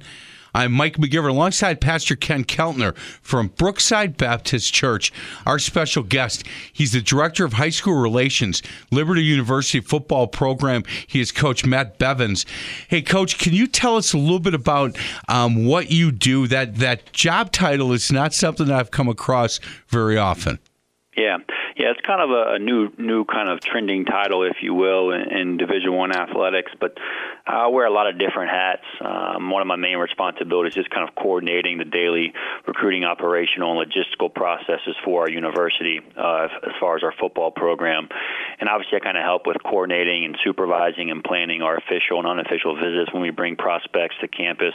[0.55, 5.13] I'm Mike McGivern alongside Pastor Ken Keltner from Brookside Baptist Church.
[5.45, 10.85] Our special guest, he's the Director of High School Relations, Liberty University Football Program.
[11.07, 12.47] He is Coach Matt Bevins.
[12.87, 14.97] Hey, Coach, can you tell us a little bit about
[15.29, 16.47] um, what you do?
[16.47, 20.61] That, that job title is not something I've come across very often.
[21.17, 21.39] Yeah,
[21.77, 25.11] yeah, it's kind of a, a new, new kind of trending title, if you will,
[25.11, 26.73] in, in Division One athletics.
[26.81, 26.97] But
[27.47, 28.83] I wear a lot of different hats.
[28.99, 32.33] Um, one of my main responsibilities is kind of coordinating the daily
[32.67, 38.09] recruiting, operational, and logistical processes for our university uh, as far as our football program.
[38.59, 42.27] And obviously, I kind of help with coordinating and supervising and planning our official and
[42.27, 44.75] unofficial visits when we bring prospects to campus,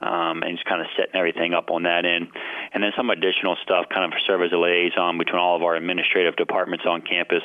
[0.00, 2.26] um, and just kind of setting everything up on that end.
[2.74, 5.76] And then some additional stuff, kind of serve as a liaison between all of our
[5.76, 7.42] administrative departments on campus,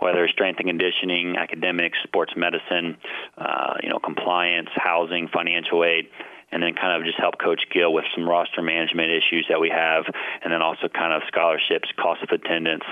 [0.00, 2.96] whether it's strength and conditioning, academics, sports medicine,
[3.38, 6.08] uh, you know, compliance, housing, financial aid
[6.52, 9.68] and then kind of just help Coach Gill with some roster management issues that we
[9.68, 10.04] have,
[10.42, 12.84] and then also kind of scholarships, cost of attendance,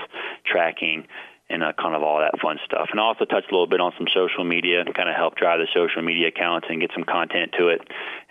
[0.45, 1.07] tracking,
[1.47, 2.89] and uh, kind of all that fun stuff.
[2.91, 5.59] And I also touch a little bit on some social media kind of help drive
[5.59, 7.81] the social media accounts and get some content to it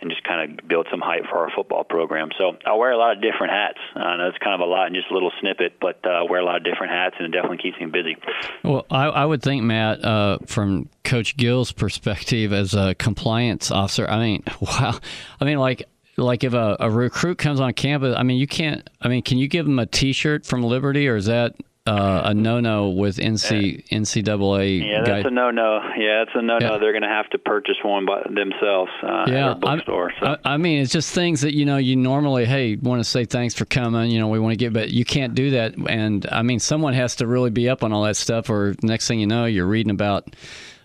[0.00, 2.30] and just kind of build some hype for our football program.
[2.38, 3.78] So I wear a lot of different hats.
[3.94, 6.22] I know it's kind of a lot in just a little snippet, but uh, I
[6.22, 8.16] wear a lot of different hats and it definitely keeps me busy.
[8.64, 14.08] Well, I, I would think, Matt, uh, from Coach Gill's perspective as a compliance officer,
[14.08, 14.98] I mean, wow.
[15.40, 15.84] I mean, like,
[16.16, 18.88] like if a, a recruit comes on campus, I mean, you can't.
[19.00, 22.34] I mean, can you give them a T-shirt from Liberty, or is that uh, a
[22.34, 24.80] no-no with NC NCAA?
[24.80, 25.80] Yeah, that's guide- a no-no.
[25.98, 26.72] Yeah, that's a no-no.
[26.72, 26.78] Yeah.
[26.78, 30.12] They're going to have to purchase one by themselves uh, yeah, at a I'm- bookstore.
[30.20, 30.26] So.
[30.44, 33.24] I, I mean, it's just things that you know you normally, hey, want to say
[33.24, 34.10] thanks for coming.
[34.10, 35.74] You know, we want to get, but you can't do that.
[35.88, 39.06] And I mean, someone has to really be up on all that stuff, or next
[39.08, 40.34] thing you know, you're reading about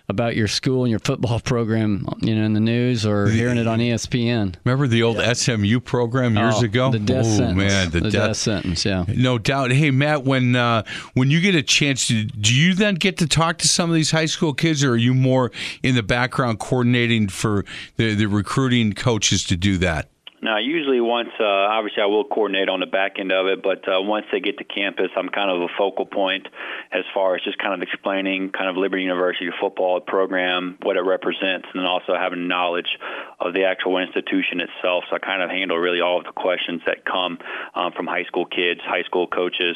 [0.09, 3.67] about your school and your football program, you know, in the news or hearing it
[3.67, 4.55] on ESPN.
[4.65, 6.91] Remember the old SMU program years Oh, ago?
[6.91, 7.57] the death oh, sentence.
[7.57, 8.85] man, the, the death death sentence.
[8.85, 9.05] Yeah.
[9.07, 9.71] No doubt.
[9.71, 13.27] Hey, Matt, when uh, when you get a chance, to, do you then get to
[13.27, 15.51] talk to some of these high school kids, or are you more
[15.83, 17.63] in the background coordinating for
[17.97, 20.09] the, the recruiting coaches to do that?
[20.41, 23.87] Now, usually once, uh, obviously, I will coordinate on the back end of it, but
[23.87, 26.47] uh, once they get to campus, I'm kind of a focal point
[26.91, 31.01] as far as just kind of explaining kind of Liberty University football program, what it
[31.01, 32.97] represents, and also having knowledge
[33.39, 35.03] of the actual institution itself.
[35.09, 37.37] So I kind of handle really all of the questions that come
[37.75, 39.75] um, from high school kids, high school coaches,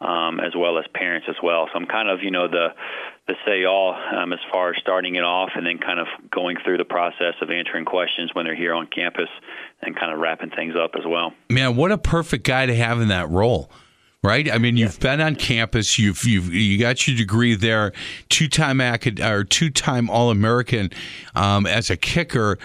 [0.00, 1.68] um, as well as parents as well.
[1.72, 2.68] So I'm kind of, you know, the
[3.26, 6.56] the say all um, as far as starting it off and then kind of going
[6.64, 9.28] through the process of answering questions when they're here on campus
[9.82, 11.34] and kind of wrapping things up as well.
[11.50, 13.70] Man, what a perfect guy to have in that role.
[14.20, 15.96] Right, I mean, you've been on campus.
[15.96, 17.92] You've you've you got your degree there,
[18.28, 20.90] two time acad or two time All American
[21.36, 22.58] um, as a kicker,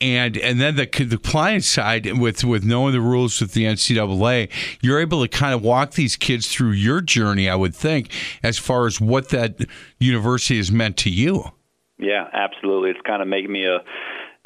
[0.00, 4.50] and and then the the client side with with knowing the rules with the NCAA,
[4.80, 7.48] you're able to kind of walk these kids through your journey.
[7.48, 8.10] I would think
[8.42, 9.60] as far as what that
[9.98, 11.44] university has meant to you.
[11.98, 12.90] Yeah, absolutely.
[12.90, 13.80] It's kind of making me a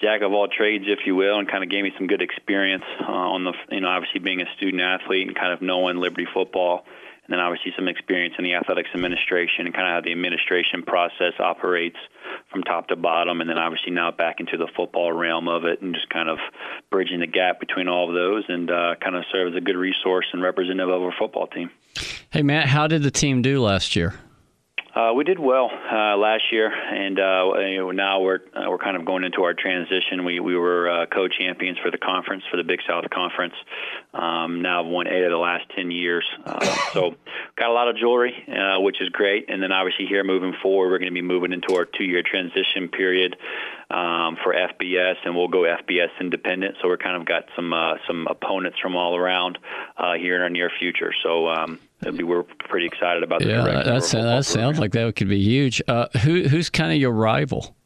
[0.00, 2.84] jack of all trades, if you will, and kind of gave me some good experience
[3.00, 6.26] uh, on the you know obviously being a student athlete and kind of knowing Liberty
[6.32, 6.84] football
[7.32, 11.32] then obviously some experience in the athletics administration and kind of how the administration process
[11.38, 11.96] operates
[12.50, 15.80] from top to bottom, and then obviously now back into the football realm of it,
[15.80, 16.38] and just kind of
[16.90, 19.76] bridging the gap between all of those, and uh, kind of serve as a good
[19.76, 21.70] resource and representative of our football team.
[22.30, 24.14] Hey Matt, how did the team do last year?
[24.94, 29.06] Uh, we did well uh, last year, and uh, now we're uh, we're kind of
[29.06, 30.26] going into our transition.
[30.26, 33.54] We we were uh, co-champions for the conference for the Big South Conference.
[34.12, 36.60] Um, now won eight of the last ten years, uh,
[36.92, 37.14] so
[37.56, 39.48] got a lot of jewelry, uh, which is great.
[39.48, 42.88] And then obviously here moving forward, we're going to be moving into our two-year transition
[42.88, 43.36] period
[43.92, 46.76] um, for FBS, and we'll go FBS independent.
[46.80, 49.58] So we're kind of got some uh, some opponents from all around
[49.96, 51.12] uh, here in our near future.
[51.22, 51.48] So.
[51.48, 51.78] Um,
[52.16, 53.62] be, we're pretty excited about the yeah.
[53.62, 55.80] That, that sounds like that could be huge.
[55.86, 57.76] Uh, who, who's kind of your rival?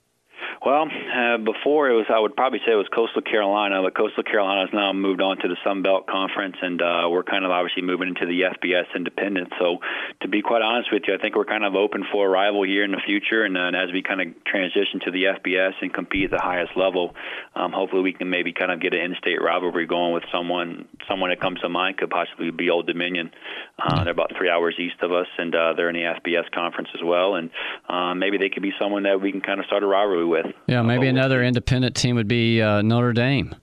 [0.66, 4.24] Well, uh, before it was, I would probably say it was Coastal Carolina, but Coastal
[4.24, 7.52] Carolina has now moved on to the Sun Belt Conference, and uh, we're kind of
[7.52, 9.52] obviously moving into the FBS Independent.
[9.60, 9.78] So,
[10.22, 12.64] to be quite honest with you, I think we're kind of open for a rival
[12.64, 15.94] here in the future, and then as we kind of transition to the FBS and
[15.94, 17.14] compete at the highest level,
[17.54, 20.88] um, hopefully we can maybe kind of get an in-state rivalry going with someone.
[21.06, 23.30] Someone that comes to mind could possibly be Old Dominion.
[23.78, 26.88] Uh, they're about three hours east of us, and uh, they're in the FBS conference
[26.92, 27.50] as well, and
[27.88, 30.55] uh, maybe they could be someone that we can kind of start a rivalry with.
[30.66, 33.54] Yeah, maybe another independent team would be uh, Notre Dame.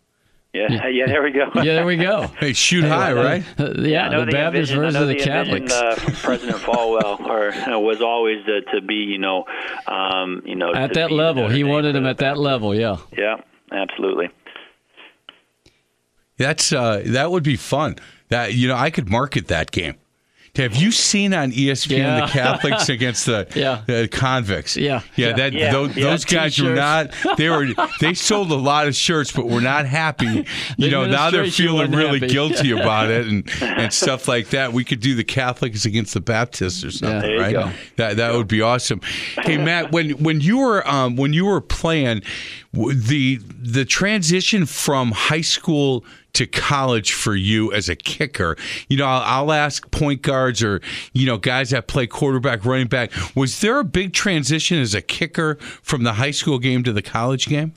[0.53, 1.49] Yeah, yeah, there we go.
[1.55, 2.27] yeah, there we go.
[2.39, 3.43] Hey, shoot high, right?
[3.59, 5.73] Uh, yeah, the, the Baptist envision, versus the, the Catholics.
[5.73, 9.45] Envision, uh, President Falwell or, uh, was always uh, to be, you know,
[9.87, 11.49] um, you know, at that level.
[11.49, 12.75] He wanted him at that level.
[12.75, 12.97] Yeah.
[13.17, 13.37] Yeah,
[13.71, 14.29] absolutely.
[16.37, 17.97] That's uh, that would be fun.
[18.29, 19.95] That you know, I could market that game.
[20.55, 22.19] Have you seen on ESPN Yeah.
[22.27, 23.81] the Catholics against the Yeah.
[23.89, 24.77] uh, convicts?
[24.77, 25.01] Yeah.
[25.15, 25.33] yeah.
[25.33, 27.09] That those, those guys were not.
[27.37, 27.69] They were.
[27.99, 30.45] They sold a lot of shirts, but were not happy.
[30.77, 32.31] You know, now they're feeling really happy.
[32.33, 34.73] guilty about it and and stuff like that.
[34.73, 37.53] We could do the Catholics against the Baptists or something, right?
[37.53, 37.71] go.
[37.95, 39.01] That that would be awesome.
[39.43, 42.21] Hey Matt, when when you were um, when you were playing,
[42.73, 48.57] the the transition from high school to college for you as a kicker?
[48.89, 50.81] You know, I'll, I'll ask point guards or,
[51.13, 53.11] you know, guys that play quarterback, running back.
[53.35, 57.03] Was there a big transition as a kicker from the high school game to the
[57.03, 57.73] college game?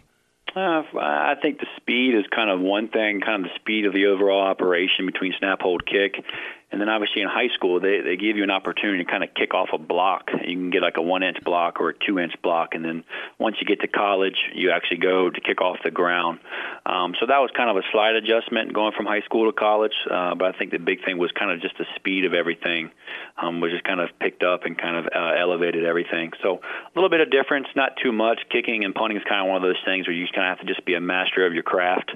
[0.54, 3.92] Uh, I think the speed is kind of one thing, kind of the speed of
[3.92, 6.24] the overall operation between snap, hold, kick.
[6.72, 9.32] And then obviously in high school, they, they give you an opportunity to kind of
[9.34, 10.30] kick off a block.
[10.32, 12.74] You can get like a one inch block or a two inch block.
[12.74, 13.04] And then
[13.38, 16.40] once you get to college, you actually go to kick off the ground.
[16.84, 19.94] Um, so that was kind of a slight adjustment going from high school to college.
[20.10, 22.90] Uh, but I think the big thing was kind of just the speed of everything,
[23.38, 26.32] um, was just kind of picked up and kind of uh, elevated everything.
[26.42, 28.40] So a little bit of difference, not too much.
[28.50, 30.66] Kicking and punting is kind of one of those things where you kind of have
[30.66, 32.10] to just be a master of your craft.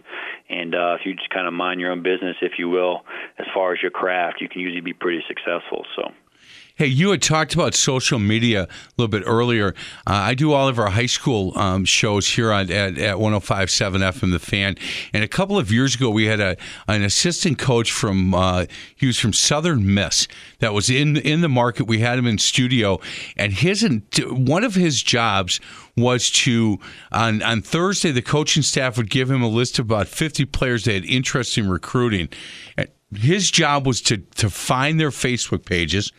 [0.49, 3.05] And uh, if you just kind of mind your own business, if you will,
[3.39, 5.85] as far as your craft, you can usually be pretty successful.
[5.97, 6.13] So.
[6.81, 9.75] Hey, you had talked about social media a little bit earlier.
[10.07, 13.99] Uh, I do all of our high school um, shows here on, at, at 105.7
[13.99, 14.77] FM The Fan.
[15.13, 16.57] And a couple of years ago, we had a
[16.89, 18.65] an assistant coach from, uh,
[18.97, 20.27] he was from Southern Miss
[20.61, 21.85] that was in, in the market.
[21.85, 22.99] We had him in studio.
[23.37, 23.87] And his
[24.31, 25.61] one of his jobs
[25.99, 26.79] was to,
[27.13, 30.85] on, on Thursday, the coaching staff would give him a list of about 50 players
[30.85, 32.31] they had interest in recruiting.
[33.15, 36.13] His job was to, to find their Facebook pages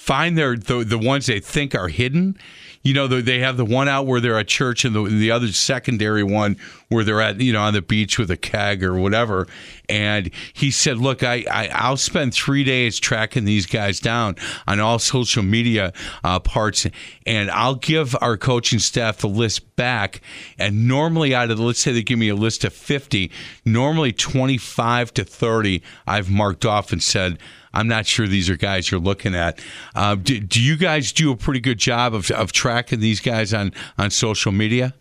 [0.00, 2.36] find their the, the ones they think are hidden.
[2.82, 5.48] You know, they have the one out where they're at church, and the the other
[5.48, 6.56] secondary one
[6.90, 9.48] where they're at you know on the beach with a keg or whatever.
[9.88, 14.36] And he said, "Look, I, I I'll spend three days tracking these guys down
[14.66, 16.86] on all social media uh, parts,
[17.26, 20.20] and I'll give our coaching staff the list back.
[20.58, 23.30] And normally, out of the, let's say they give me a list of fifty,
[23.64, 27.38] normally twenty five to thirty, I've marked off and said."
[27.72, 29.60] I'm not sure these are guys you're looking at.
[29.94, 33.54] Uh, do, do, you guys do a pretty good job of, of tracking these guys
[33.54, 34.92] on, on social media?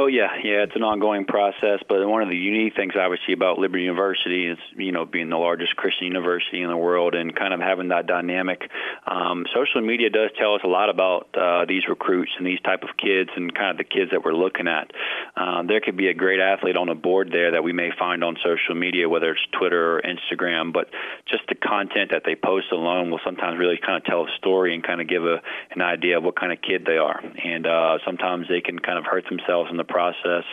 [0.00, 1.80] Oh yeah, yeah, it's an ongoing process.
[1.88, 5.36] But one of the unique things, obviously, about Liberty University is you know being the
[5.36, 8.70] largest Christian university in the world and kind of having that dynamic.
[9.08, 12.84] Um, social media does tell us a lot about uh, these recruits and these type
[12.84, 14.92] of kids and kind of the kids that we're looking at.
[15.34, 18.22] Um, there could be a great athlete on a board there that we may find
[18.22, 20.72] on social media, whether it's Twitter or Instagram.
[20.72, 20.90] But
[21.26, 24.76] just the content that they post alone will sometimes really kind of tell a story
[24.76, 25.42] and kind of give a
[25.72, 27.18] an idea of what kind of kid they are.
[27.18, 30.44] And uh, sometimes they can kind of hurt themselves in the process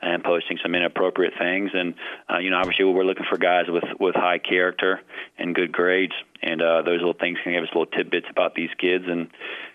[0.00, 1.70] and posting some inappropriate things.
[1.74, 1.94] And
[2.30, 5.00] uh, you know, obviously, we're looking for guys with with high character
[5.38, 8.70] and good grades, and uh, those little things can give us little tidbits about these
[8.78, 9.28] kids and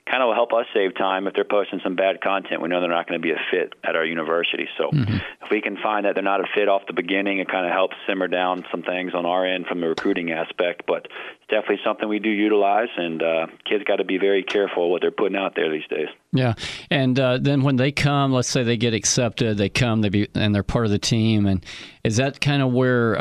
[0.09, 2.61] kind of will help us save time if they're posting some bad content.
[2.61, 4.67] We know they're not going to be a fit at our university.
[4.77, 5.15] So mm-hmm.
[5.15, 7.71] if we can find that they're not a fit off the beginning, it kind of
[7.71, 10.83] helps simmer down some things on our end from the recruiting aspect.
[10.87, 14.91] But it's definitely something we do utilize, and uh, kids got to be very careful
[14.91, 16.09] what they're putting out there these days.
[16.33, 16.53] Yeah,
[16.89, 20.27] and uh, then when they come, let's say they get accepted, they come, they be,
[20.35, 21.65] and they're part of the team, and
[22.03, 23.19] is that kind of where?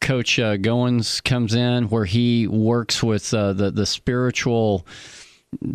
[0.00, 4.86] Coach uh, Gomes comes in, where he works with uh, the the spiritual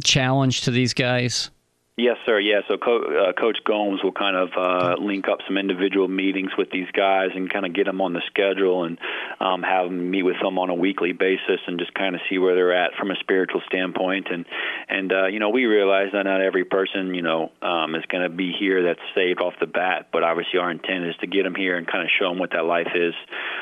[0.04, 1.50] challenge to these guys?
[1.96, 2.40] Yes, sir.
[2.40, 2.62] Yeah.
[2.68, 6.72] So Co- uh, Coach Gomes will kind of uh, link up some individual meetings with
[6.72, 8.98] these guys and kind of get them on the schedule and
[9.40, 12.40] um, have them meet with them on a weekly basis and just kind of see
[12.40, 14.30] where they're at from a spiritual standpoint.
[14.32, 14.46] And
[14.90, 18.24] and uh, you know we realize that not every person you know um, is going
[18.24, 21.44] to be here that's saved off the bat, but obviously our intent is to get
[21.44, 23.14] them here and kind of show them what that life is,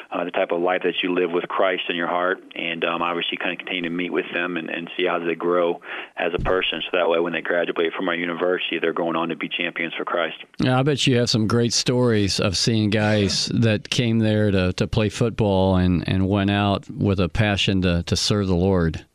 [0.09, 3.01] uh, the type of life that you live with Christ in your heart, and um,
[3.01, 5.81] obviously kind of continue to meet with them and, and see how they grow
[6.15, 6.81] as a person.
[6.85, 9.93] So that way, when they graduate from our university, they're going on to be champions
[9.97, 10.37] for Christ.
[10.59, 14.73] Yeah, I bet you have some great stories of seeing guys that came there to,
[14.73, 19.05] to play football and, and went out with a passion to, to serve the Lord.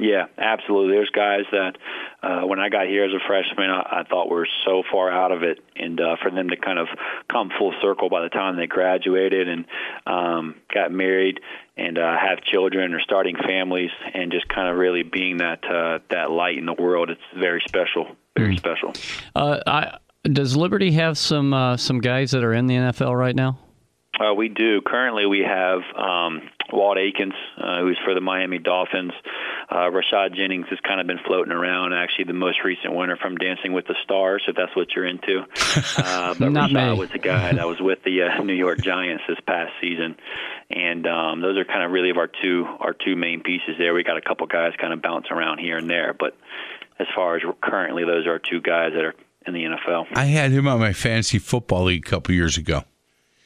[0.00, 0.94] Yeah, absolutely.
[0.94, 1.76] There's guys that
[2.22, 5.30] uh, when I got here as a freshman, I, I thought were so far out
[5.30, 6.88] of it, and uh, for them to kind of
[7.30, 9.66] come full circle by the time they graduated and
[10.06, 11.40] um, got married
[11.80, 15.98] and uh, have children or starting families, and just kind of really being that uh,
[16.10, 18.58] that light in the world, it's very special very mm.
[18.58, 18.92] special.
[19.34, 23.34] Uh, I, does Liberty have some uh, some guys that are in the NFL right
[23.34, 23.58] now?
[24.18, 24.80] Uh, we do.
[24.82, 26.42] Currently, we have um,
[26.72, 29.12] Walt Aikens, uh, who's for the Miami Dolphins.
[29.68, 31.92] Uh, Rashad Jennings has kind of been floating around.
[31.92, 35.44] Actually, the most recent winner from Dancing with the Stars, if that's what you're into.
[35.96, 36.98] Uh, but Not Rashad me.
[36.98, 40.16] was the guy that was with the uh, New York Giants this past season,
[40.70, 43.94] and um, those are kind of really of our two our two main pieces there.
[43.94, 46.36] We got a couple guys kind of bouncing around here and there, but
[46.98, 49.14] as far as currently, those are two guys that are
[49.46, 50.06] in the NFL.
[50.14, 52.82] I had him on my fantasy football league a couple years ago.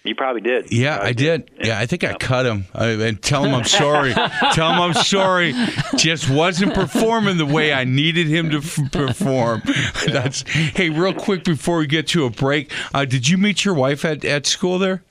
[0.05, 0.71] You probably did.
[0.71, 1.51] Yeah, I did.
[1.59, 1.67] Yeah.
[1.69, 1.79] yeah.
[1.79, 4.13] I think I cut him I, and tell him I'm sorry.
[4.13, 5.55] tell him I'm sorry.
[5.97, 9.63] Just wasn't performing the way I needed him to f- perform.
[9.67, 10.13] Yeah.
[10.13, 12.71] That's hey, real quick before we get to a break.
[12.93, 15.03] Uh, did you meet your wife at at school there?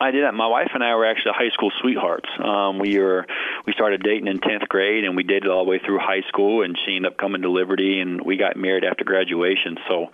[0.00, 0.34] I did that.
[0.34, 2.28] My wife and I were actually high school sweethearts.
[2.42, 3.26] Um, we were
[3.66, 6.62] we started dating in tenth grade, and we dated all the way through high school.
[6.62, 9.76] And she ended up coming to Liberty, and we got married after graduation.
[9.88, 10.06] So,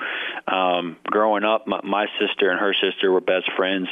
[0.53, 3.89] um, growing up, my, my sister and her sister were best friends,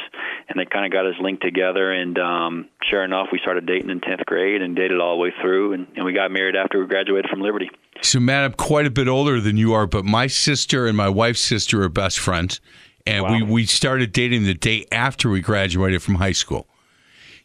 [0.49, 1.91] and they kind of got us linked together.
[1.91, 5.33] And um, sure enough, we started dating in tenth grade and dated all the way
[5.41, 7.69] through, and, and we got married after we graduated from Liberty.
[8.01, 11.09] So, Matt, I'm quite a bit older than you are, but my sister and my
[11.09, 12.59] wife's sister are best friends
[13.05, 13.33] and wow.
[13.33, 16.67] we we started dating the day after we graduated from high school.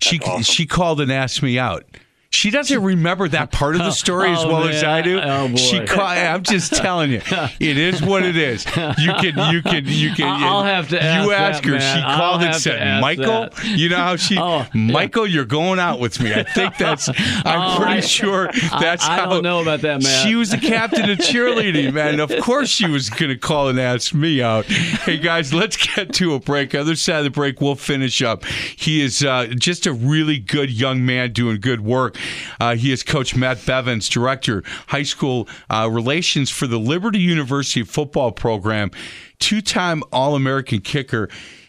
[0.00, 0.42] That's she awesome.
[0.42, 1.84] she called and asked me out.
[2.30, 4.74] She doesn't remember that part of the story as oh, well man.
[4.74, 5.18] as I do.
[5.18, 5.56] Oh, boy.
[5.56, 7.22] She I'm just telling you,
[7.60, 8.66] it is what it is.
[8.66, 10.26] You can, you can, you can.
[10.26, 10.96] I'll have to.
[10.96, 11.72] You ask, ask her.
[11.72, 13.64] That, she I'll called and said, "Michael, that.
[13.64, 17.08] you know how she, oh, Michael, you're going out with me." I think that's.
[17.08, 17.14] I'm
[17.58, 19.30] Oh, pretty I- sure that's I, I how.
[19.30, 20.26] don't know about that, man.
[20.26, 22.20] She was the captain of cheerleading, man.
[22.20, 24.66] Of course, she was going to call and ask me out.
[24.66, 26.74] Hey, guys, let's get to a break.
[26.74, 28.44] Other side of the break, we'll finish up.
[28.44, 32.16] He is uh, just a really good young man doing good work.
[32.60, 37.82] Uh, he is Coach Matt Bevins, Director, High School uh, Relations for the Liberty University
[37.82, 38.90] football program,
[39.38, 41.28] two time All American kicker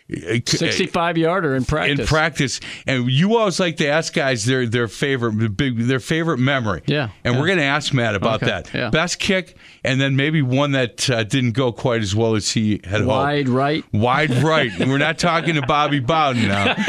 [0.09, 1.99] 65 yarder in practice.
[1.99, 6.39] in practice, and you always like to ask guys their their favorite big their favorite
[6.39, 6.81] memory.
[6.87, 7.39] Yeah, and yeah.
[7.39, 8.73] we're going to ask Matt about Okay, that.
[8.73, 8.89] yeah.
[8.89, 12.81] Best kick, and then maybe one that uh, didn't go quite as well as he
[12.83, 13.05] had hoped.
[13.07, 13.83] Wide right.
[13.93, 14.71] Wide right.
[14.79, 16.75] And we're not talking to Bobby Bowden now.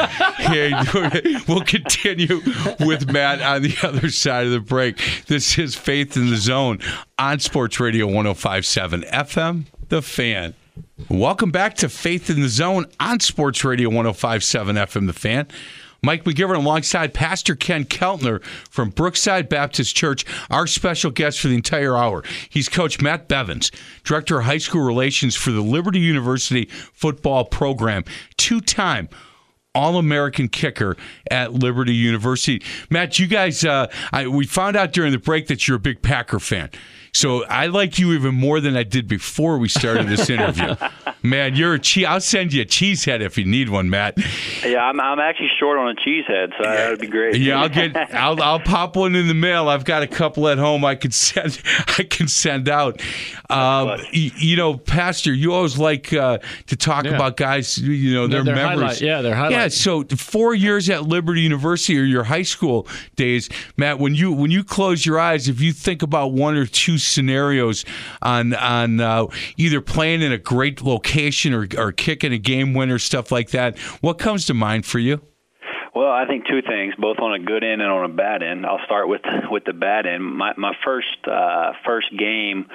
[1.49, 2.41] We'll continue
[2.81, 4.99] with Matt on the other side of the break.
[5.27, 6.79] This is Faith in the Zone
[7.19, 10.55] on Sports Radio 1057 FM, The Fan.
[11.09, 15.49] Welcome back to Faith in the Zone on Sports Radio 1057 FM, The Fan.
[16.03, 21.55] Mike McGivern alongside Pastor Ken Keltner from Brookside Baptist Church, our special guest for the
[21.55, 22.25] entire hour.
[22.49, 23.71] He's Coach Matt Bevins,
[24.03, 28.05] Director of High School Relations for the Liberty University football program,
[28.37, 29.09] two time
[29.75, 30.97] all American kicker
[31.31, 32.63] at Liberty University.
[32.91, 36.03] Matt, you guys, uh, I, we found out during the break that you're a big
[36.03, 36.71] Packer fan.
[37.13, 40.75] So I like you even more than I did before we started this interview.
[41.23, 42.07] Man, you're a cheese.
[42.07, 44.15] I'll send you a cheese head if you need one, Matt.
[44.65, 47.37] Yeah, I'm, I'm actually short on a cheese head, so that would be great.
[47.37, 47.95] Yeah, I'll get.
[48.15, 49.69] I'll I'll pop one in the mail.
[49.69, 50.83] I've got a couple at home.
[50.85, 51.61] I could send.
[51.99, 53.01] I can send out.
[53.51, 54.03] Um, funny.
[54.15, 56.39] y- you know, Pastor, you always like uh,
[56.69, 57.17] to talk Yeah.
[57.17, 57.77] about guys.
[57.77, 58.79] You know their, Their memories.
[58.81, 59.69] highlight- yeah, their Yeah.
[59.69, 62.87] So four years at Liberty University or your high school
[63.17, 63.99] days, Matt.
[63.99, 67.85] When you when you close your eyes, if you think about one or two scenarios
[68.23, 69.27] on on uh,
[69.57, 73.79] either playing in a great location or or kicking a game winner, stuff like that,
[74.01, 75.21] what comes to mind for you?
[75.95, 78.65] Well, I think two things, both on a good end and on a bad end.
[78.65, 80.25] I'll start with with the bad end.
[80.25, 82.67] My my first uh, first game,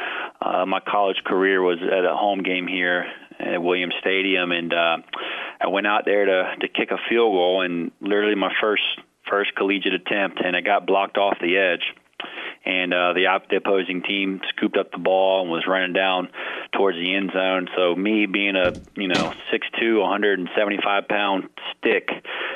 [0.41, 3.05] uh, my college career was at a home game here
[3.39, 4.97] at Williams Stadium, and uh,
[5.61, 8.84] I went out there to to kick a field goal, and literally my first
[9.30, 11.84] first collegiate attempt, and it got blocked off the edge
[12.66, 16.30] and uh, the, op- the opposing team scooped up the ball and was running down
[16.74, 17.68] towards the end zone.
[17.76, 22.09] So me being a you know six two, 175 pound stick,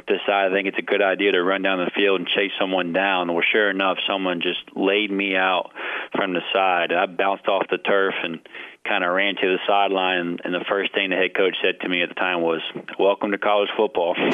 [0.08, 2.94] decided I think it's a good idea to run down the field and chase someone
[2.94, 3.32] down.
[3.32, 5.72] Well, sure enough, someone just laid me out
[6.16, 6.92] from the side.
[6.92, 8.40] I bounced off the turf and
[8.86, 11.90] kind of ran to the sideline, and the first thing the head coach said to
[11.90, 12.62] me at the time was,
[12.98, 14.16] "Welcome to college football."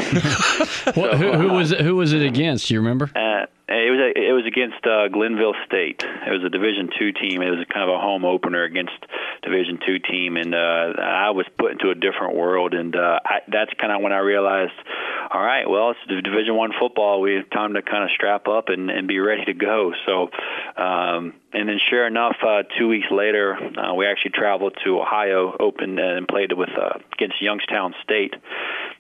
[0.96, 2.68] What, who, who was it, who was it against?
[2.68, 3.10] Do you remember?
[3.16, 6.04] Uh, it was a, it was against uh, Glenville State.
[6.04, 7.42] It was a Division two team.
[7.42, 8.94] It was kind of a home opener against
[9.42, 12.74] Division two team, and uh, I was put into a different world.
[12.74, 14.74] And uh, I, that's kind of when I realized,
[15.32, 17.22] all right, well, it's Division one football.
[17.22, 19.94] We have time to kind of strap up and, and be ready to go.
[20.06, 20.30] So,
[20.78, 25.56] um, and then sure enough, uh, two weeks later, uh, we actually traveled to Ohio,
[25.60, 28.36] opened and played with uh, against Youngstown State,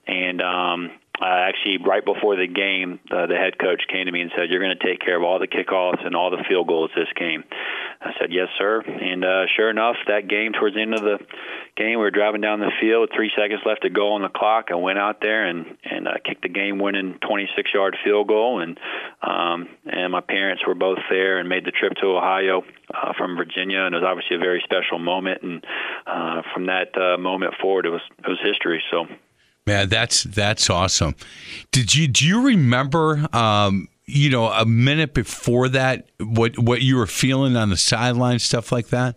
[0.07, 0.91] and um,
[1.21, 4.49] uh, actually right before the game, uh, the head coach came to me and said,
[4.49, 7.07] "You're going to take care of all the kickoffs and all the field goals this
[7.15, 7.43] game."
[8.01, 11.19] I said, "Yes, sir." And uh, sure enough, that game towards the end of the
[11.77, 14.67] game, we were driving down the field, three seconds left to go on the clock.
[14.71, 18.77] I went out there and and uh, kicked the game-winning 26-yard field goal, and
[19.21, 23.37] um, and my parents were both there and made the trip to Ohio uh, from
[23.37, 25.43] Virginia, and it was obviously a very special moment.
[25.43, 25.65] And
[26.05, 28.83] uh, from that uh, moment forward, it was it was history.
[28.91, 29.05] So.
[29.67, 31.15] Man, that's that's awesome.
[31.71, 36.97] Did you do you remember um, you know, a minute before that what what you
[36.97, 39.15] were feeling on the sideline, stuff like that?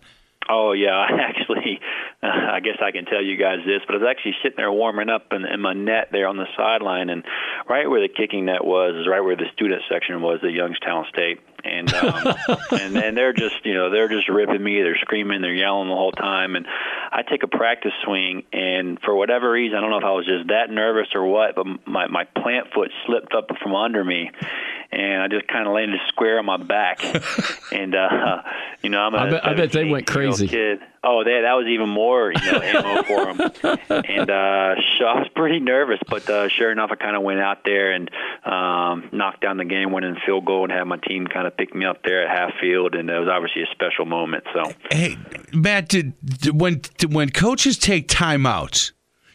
[0.49, 1.81] Oh yeah, I actually,
[2.23, 5.11] I guess I can tell you guys this, but I was actually sitting there warming
[5.11, 7.23] up in, in my net there on the sideline, and
[7.69, 11.05] right where the kicking net was is right where the student section was at Youngstown
[11.13, 12.35] State, and um,
[12.73, 15.95] and and they're just you know they're just ripping me, they're screaming, they're yelling the
[15.95, 16.67] whole time, and
[17.11, 20.27] I take a practice swing, and for whatever reason, I don't know if I was
[20.27, 24.31] just that nervous or what, but my my plant foot slipped up from under me,
[24.91, 27.03] and I just kind of landed square on my back,
[27.73, 28.43] and uh,
[28.83, 30.49] you know I'm a I bet- I bet they went crazy.
[30.49, 30.81] Kid.
[31.05, 33.53] Oh, they, that was even more you know ammo for them,
[34.05, 37.39] and uh, so I was pretty nervous, but uh, sure enough, I kind of went
[37.39, 38.11] out there and
[38.45, 41.85] um, knocked down the game-winning field goal and had my team kind of pick me
[41.85, 44.45] up there at half field, and it was obviously a special moment.
[44.55, 44.73] So.
[44.91, 45.17] Hey,
[45.53, 48.93] Matt, did, did- when did- when coaches take timeouts,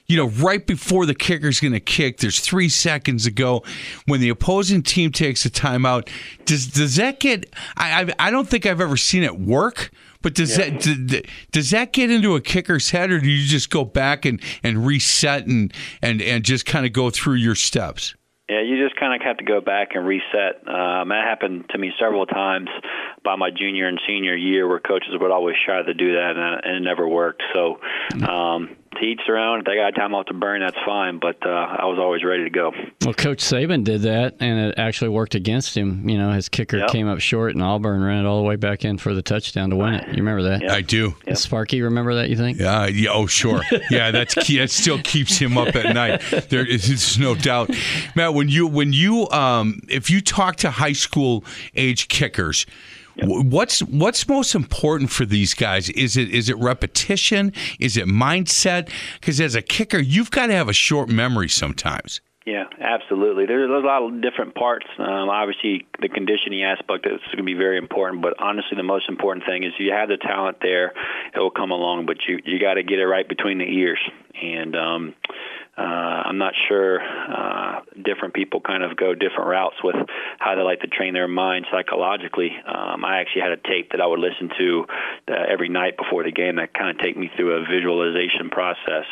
[0.08, 3.64] you know, right before the kicker's going to kick, there's three seconds to go.
[4.06, 6.10] When the opposing team takes a timeout,
[6.46, 7.54] does does that get?
[7.78, 9.92] I I, I don't think I've ever seen it work.
[10.22, 13.70] But does that d- does that get into a kicker's head, or do you just
[13.70, 18.16] go back and, and reset and, and, and just kind of go through your steps?
[18.50, 20.68] Yeah, you just kind of have to go back and reset.
[20.68, 22.68] Um, that happened to me several times
[23.24, 26.66] by my junior and senior year, where coaches would always try to do that, and,
[26.66, 27.42] and it never worked.
[27.54, 27.80] So,
[28.28, 29.60] um, to each their own.
[29.60, 31.20] If they got time off to burn, that's fine.
[31.20, 32.72] But uh, I was always ready to go.
[33.04, 36.08] Well, Coach Saban did that, and it actually worked against him.
[36.08, 36.90] You know, his kicker Yep.
[36.90, 39.70] came up short, and Auburn ran it all the way back in for the touchdown
[39.72, 40.08] to win it.
[40.10, 40.70] You remember that?
[40.70, 41.16] I do.
[41.34, 42.30] Sparky, remember that?
[42.30, 42.60] You think?
[42.60, 44.12] Yeah, yeah, oh sure, yeah.
[44.12, 44.60] That's key.
[44.60, 46.22] That still keeps him up at night.
[46.50, 47.70] There is no doubt,
[48.16, 48.34] Matt.
[48.34, 51.44] When you when you um, if you talk to high school
[51.76, 52.66] age kickers,
[53.22, 55.90] wh- what's what's most important for these guys?
[55.90, 57.54] Is it is it repetition?
[57.80, 58.90] Is it mindset?
[59.20, 62.22] Because as a kicker, you've got to have a short memory sometimes.
[62.46, 63.46] Yeah, absolutely.
[63.46, 64.86] There's, there's a lot of different parts.
[65.00, 69.08] Um, obviously, the conditioning aspect is going to be very important, but honestly, the most
[69.08, 70.92] important thing is you have the talent there;
[71.34, 72.06] it will come along.
[72.06, 74.00] But you you got to get it right between the ears.
[74.42, 75.16] And um,
[75.76, 77.02] uh, I'm not sure.
[77.02, 79.96] Uh, different people kind of go different routes with
[80.38, 82.52] how they like to train their mind psychologically.
[82.66, 84.86] Um, I actually had a tape that I would listen to
[85.28, 89.06] uh, every night before the game that kind of take me through a visualization process,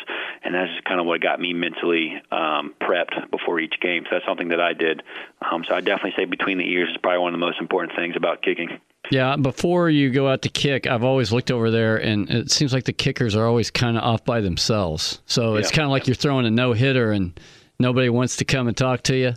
[0.44, 4.04] and that's kind of what got me mentally um, prepped before each game.
[4.04, 5.02] So that's something that I did.
[5.40, 7.96] Um, so I definitely say between the ears is probably one of the most important
[7.96, 8.78] things about kicking.
[9.10, 12.72] Yeah, before you go out to kick, I've always looked over there, and it seems
[12.72, 15.20] like the kickers are always kind of off by themselves.
[15.26, 15.76] So it's Yeah.
[15.76, 17.38] kind of like you're throwing a no hitter, and
[17.78, 19.34] nobody wants to come and talk to you.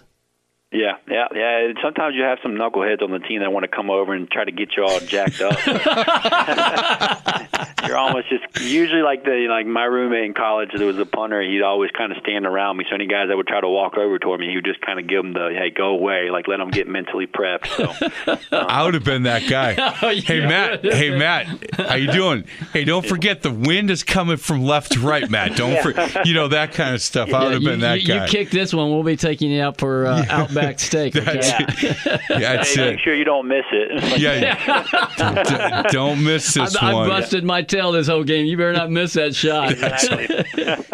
[0.75, 1.67] Yeah, yeah, yeah.
[1.67, 4.29] And Sometimes you have some knuckleheads on the team that want to come over and
[4.29, 5.57] try to get you all jacked up.
[7.87, 10.71] You're almost just usually like the like my roommate in college.
[10.75, 11.41] There was a punter.
[11.41, 12.85] He'd always kind of stand around me.
[12.89, 14.99] So any guys that would try to walk over toward me, he would just kind
[14.99, 17.67] of give them the hey, go away, like let them get mentally prepped.
[17.67, 19.73] So I would have been that guy.
[20.15, 22.45] hey Matt, hey Matt, how you doing?
[22.73, 25.55] Hey, don't forget the wind is coming from left to right, Matt.
[25.55, 25.93] Don't for,
[26.25, 27.33] you know that kind of stuff.
[27.33, 28.25] I would have you, been that you, guy.
[28.25, 31.15] You kick this one, we'll be taking you out for uh, Outback Steak.
[31.15, 31.25] Okay?
[31.25, 32.91] That's That's hey, it.
[32.91, 33.85] make sure you don't miss it.
[34.25, 37.09] Yeah, d- don't miss this I, I one.
[37.09, 38.45] busted my tail this whole game.
[38.45, 39.71] You better not miss that shot.
[39.71, 40.27] exactly.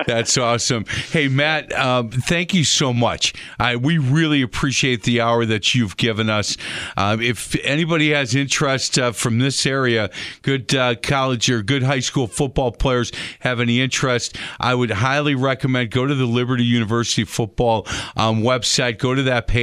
[0.07, 0.85] That's awesome.
[1.11, 3.33] Hey, Matt, um, thank you so much.
[3.59, 6.57] I, we really appreciate the hour that you've given us.
[6.97, 10.09] Um, if anybody has interest uh, from this area,
[10.41, 13.11] good uh, college or good high school football players
[13.41, 17.85] have any interest, I would highly recommend go to the Liberty University football
[18.17, 19.60] um, website, go to that page,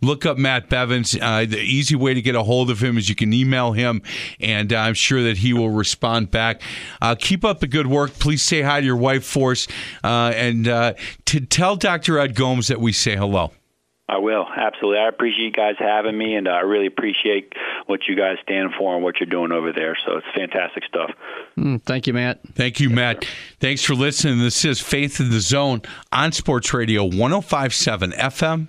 [0.00, 1.16] look up Matt Bevins.
[1.20, 4.02] Uh, the easy way to get a hold of him is you can email him,
[4.40, 6.62] and I'm sure that he will respond back.
[7.00, 8.12] Uh, keep up the good work.
[8.14, 9.68] Please say hi to your wife Force,
[10.04, 10.94] uh, and uh,
[11.26, 12.18] to tell Dr.
[12.18, 13.52] Ed Gomes that we say hello.
[14.10, 15.00] I will absolutely.
[15.00, 17.52] I appreciate you guys having me, and I really appreciate
[17.86, 19.98] what you guys stand for and what you're doing over there.
[20.06, 21.10] So it's fantastic stuff.
[21.58, 22.40] Mm, Thank you, Matt.
[22.54, 23.26] Thank you, Matt.
[23.60, 24.38] Thanks for listening.
[24.38, 28.68] This is Faith in the Zone on Sports Radio 1057 FM.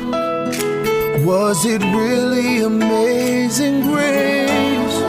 [1.25, 4.99] Was it really amazing grace?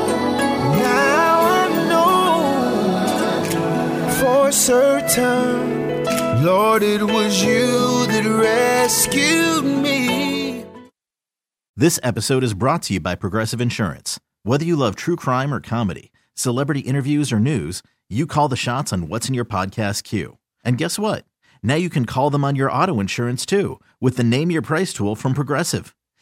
[0.76, 3.02] Now I know
[4.20, 6.04] for certain,
[6.44, 10.66] Lord, it was you that rescued me.
[11.74, 14.20] This episode is brought to you by Progressive Insurance.
[14.42, 18.92] Whether you love true crime or comedy, celebrity interviews or news, you call the shots
[18.92, 20.36] on what's in your podcast queue.
[20.62, 21.24] And guess what?
[21.62, 24.92] Now you can call them on your auto insurance too with the Name Your Price
[24.92, 25.94] tool from Progressive.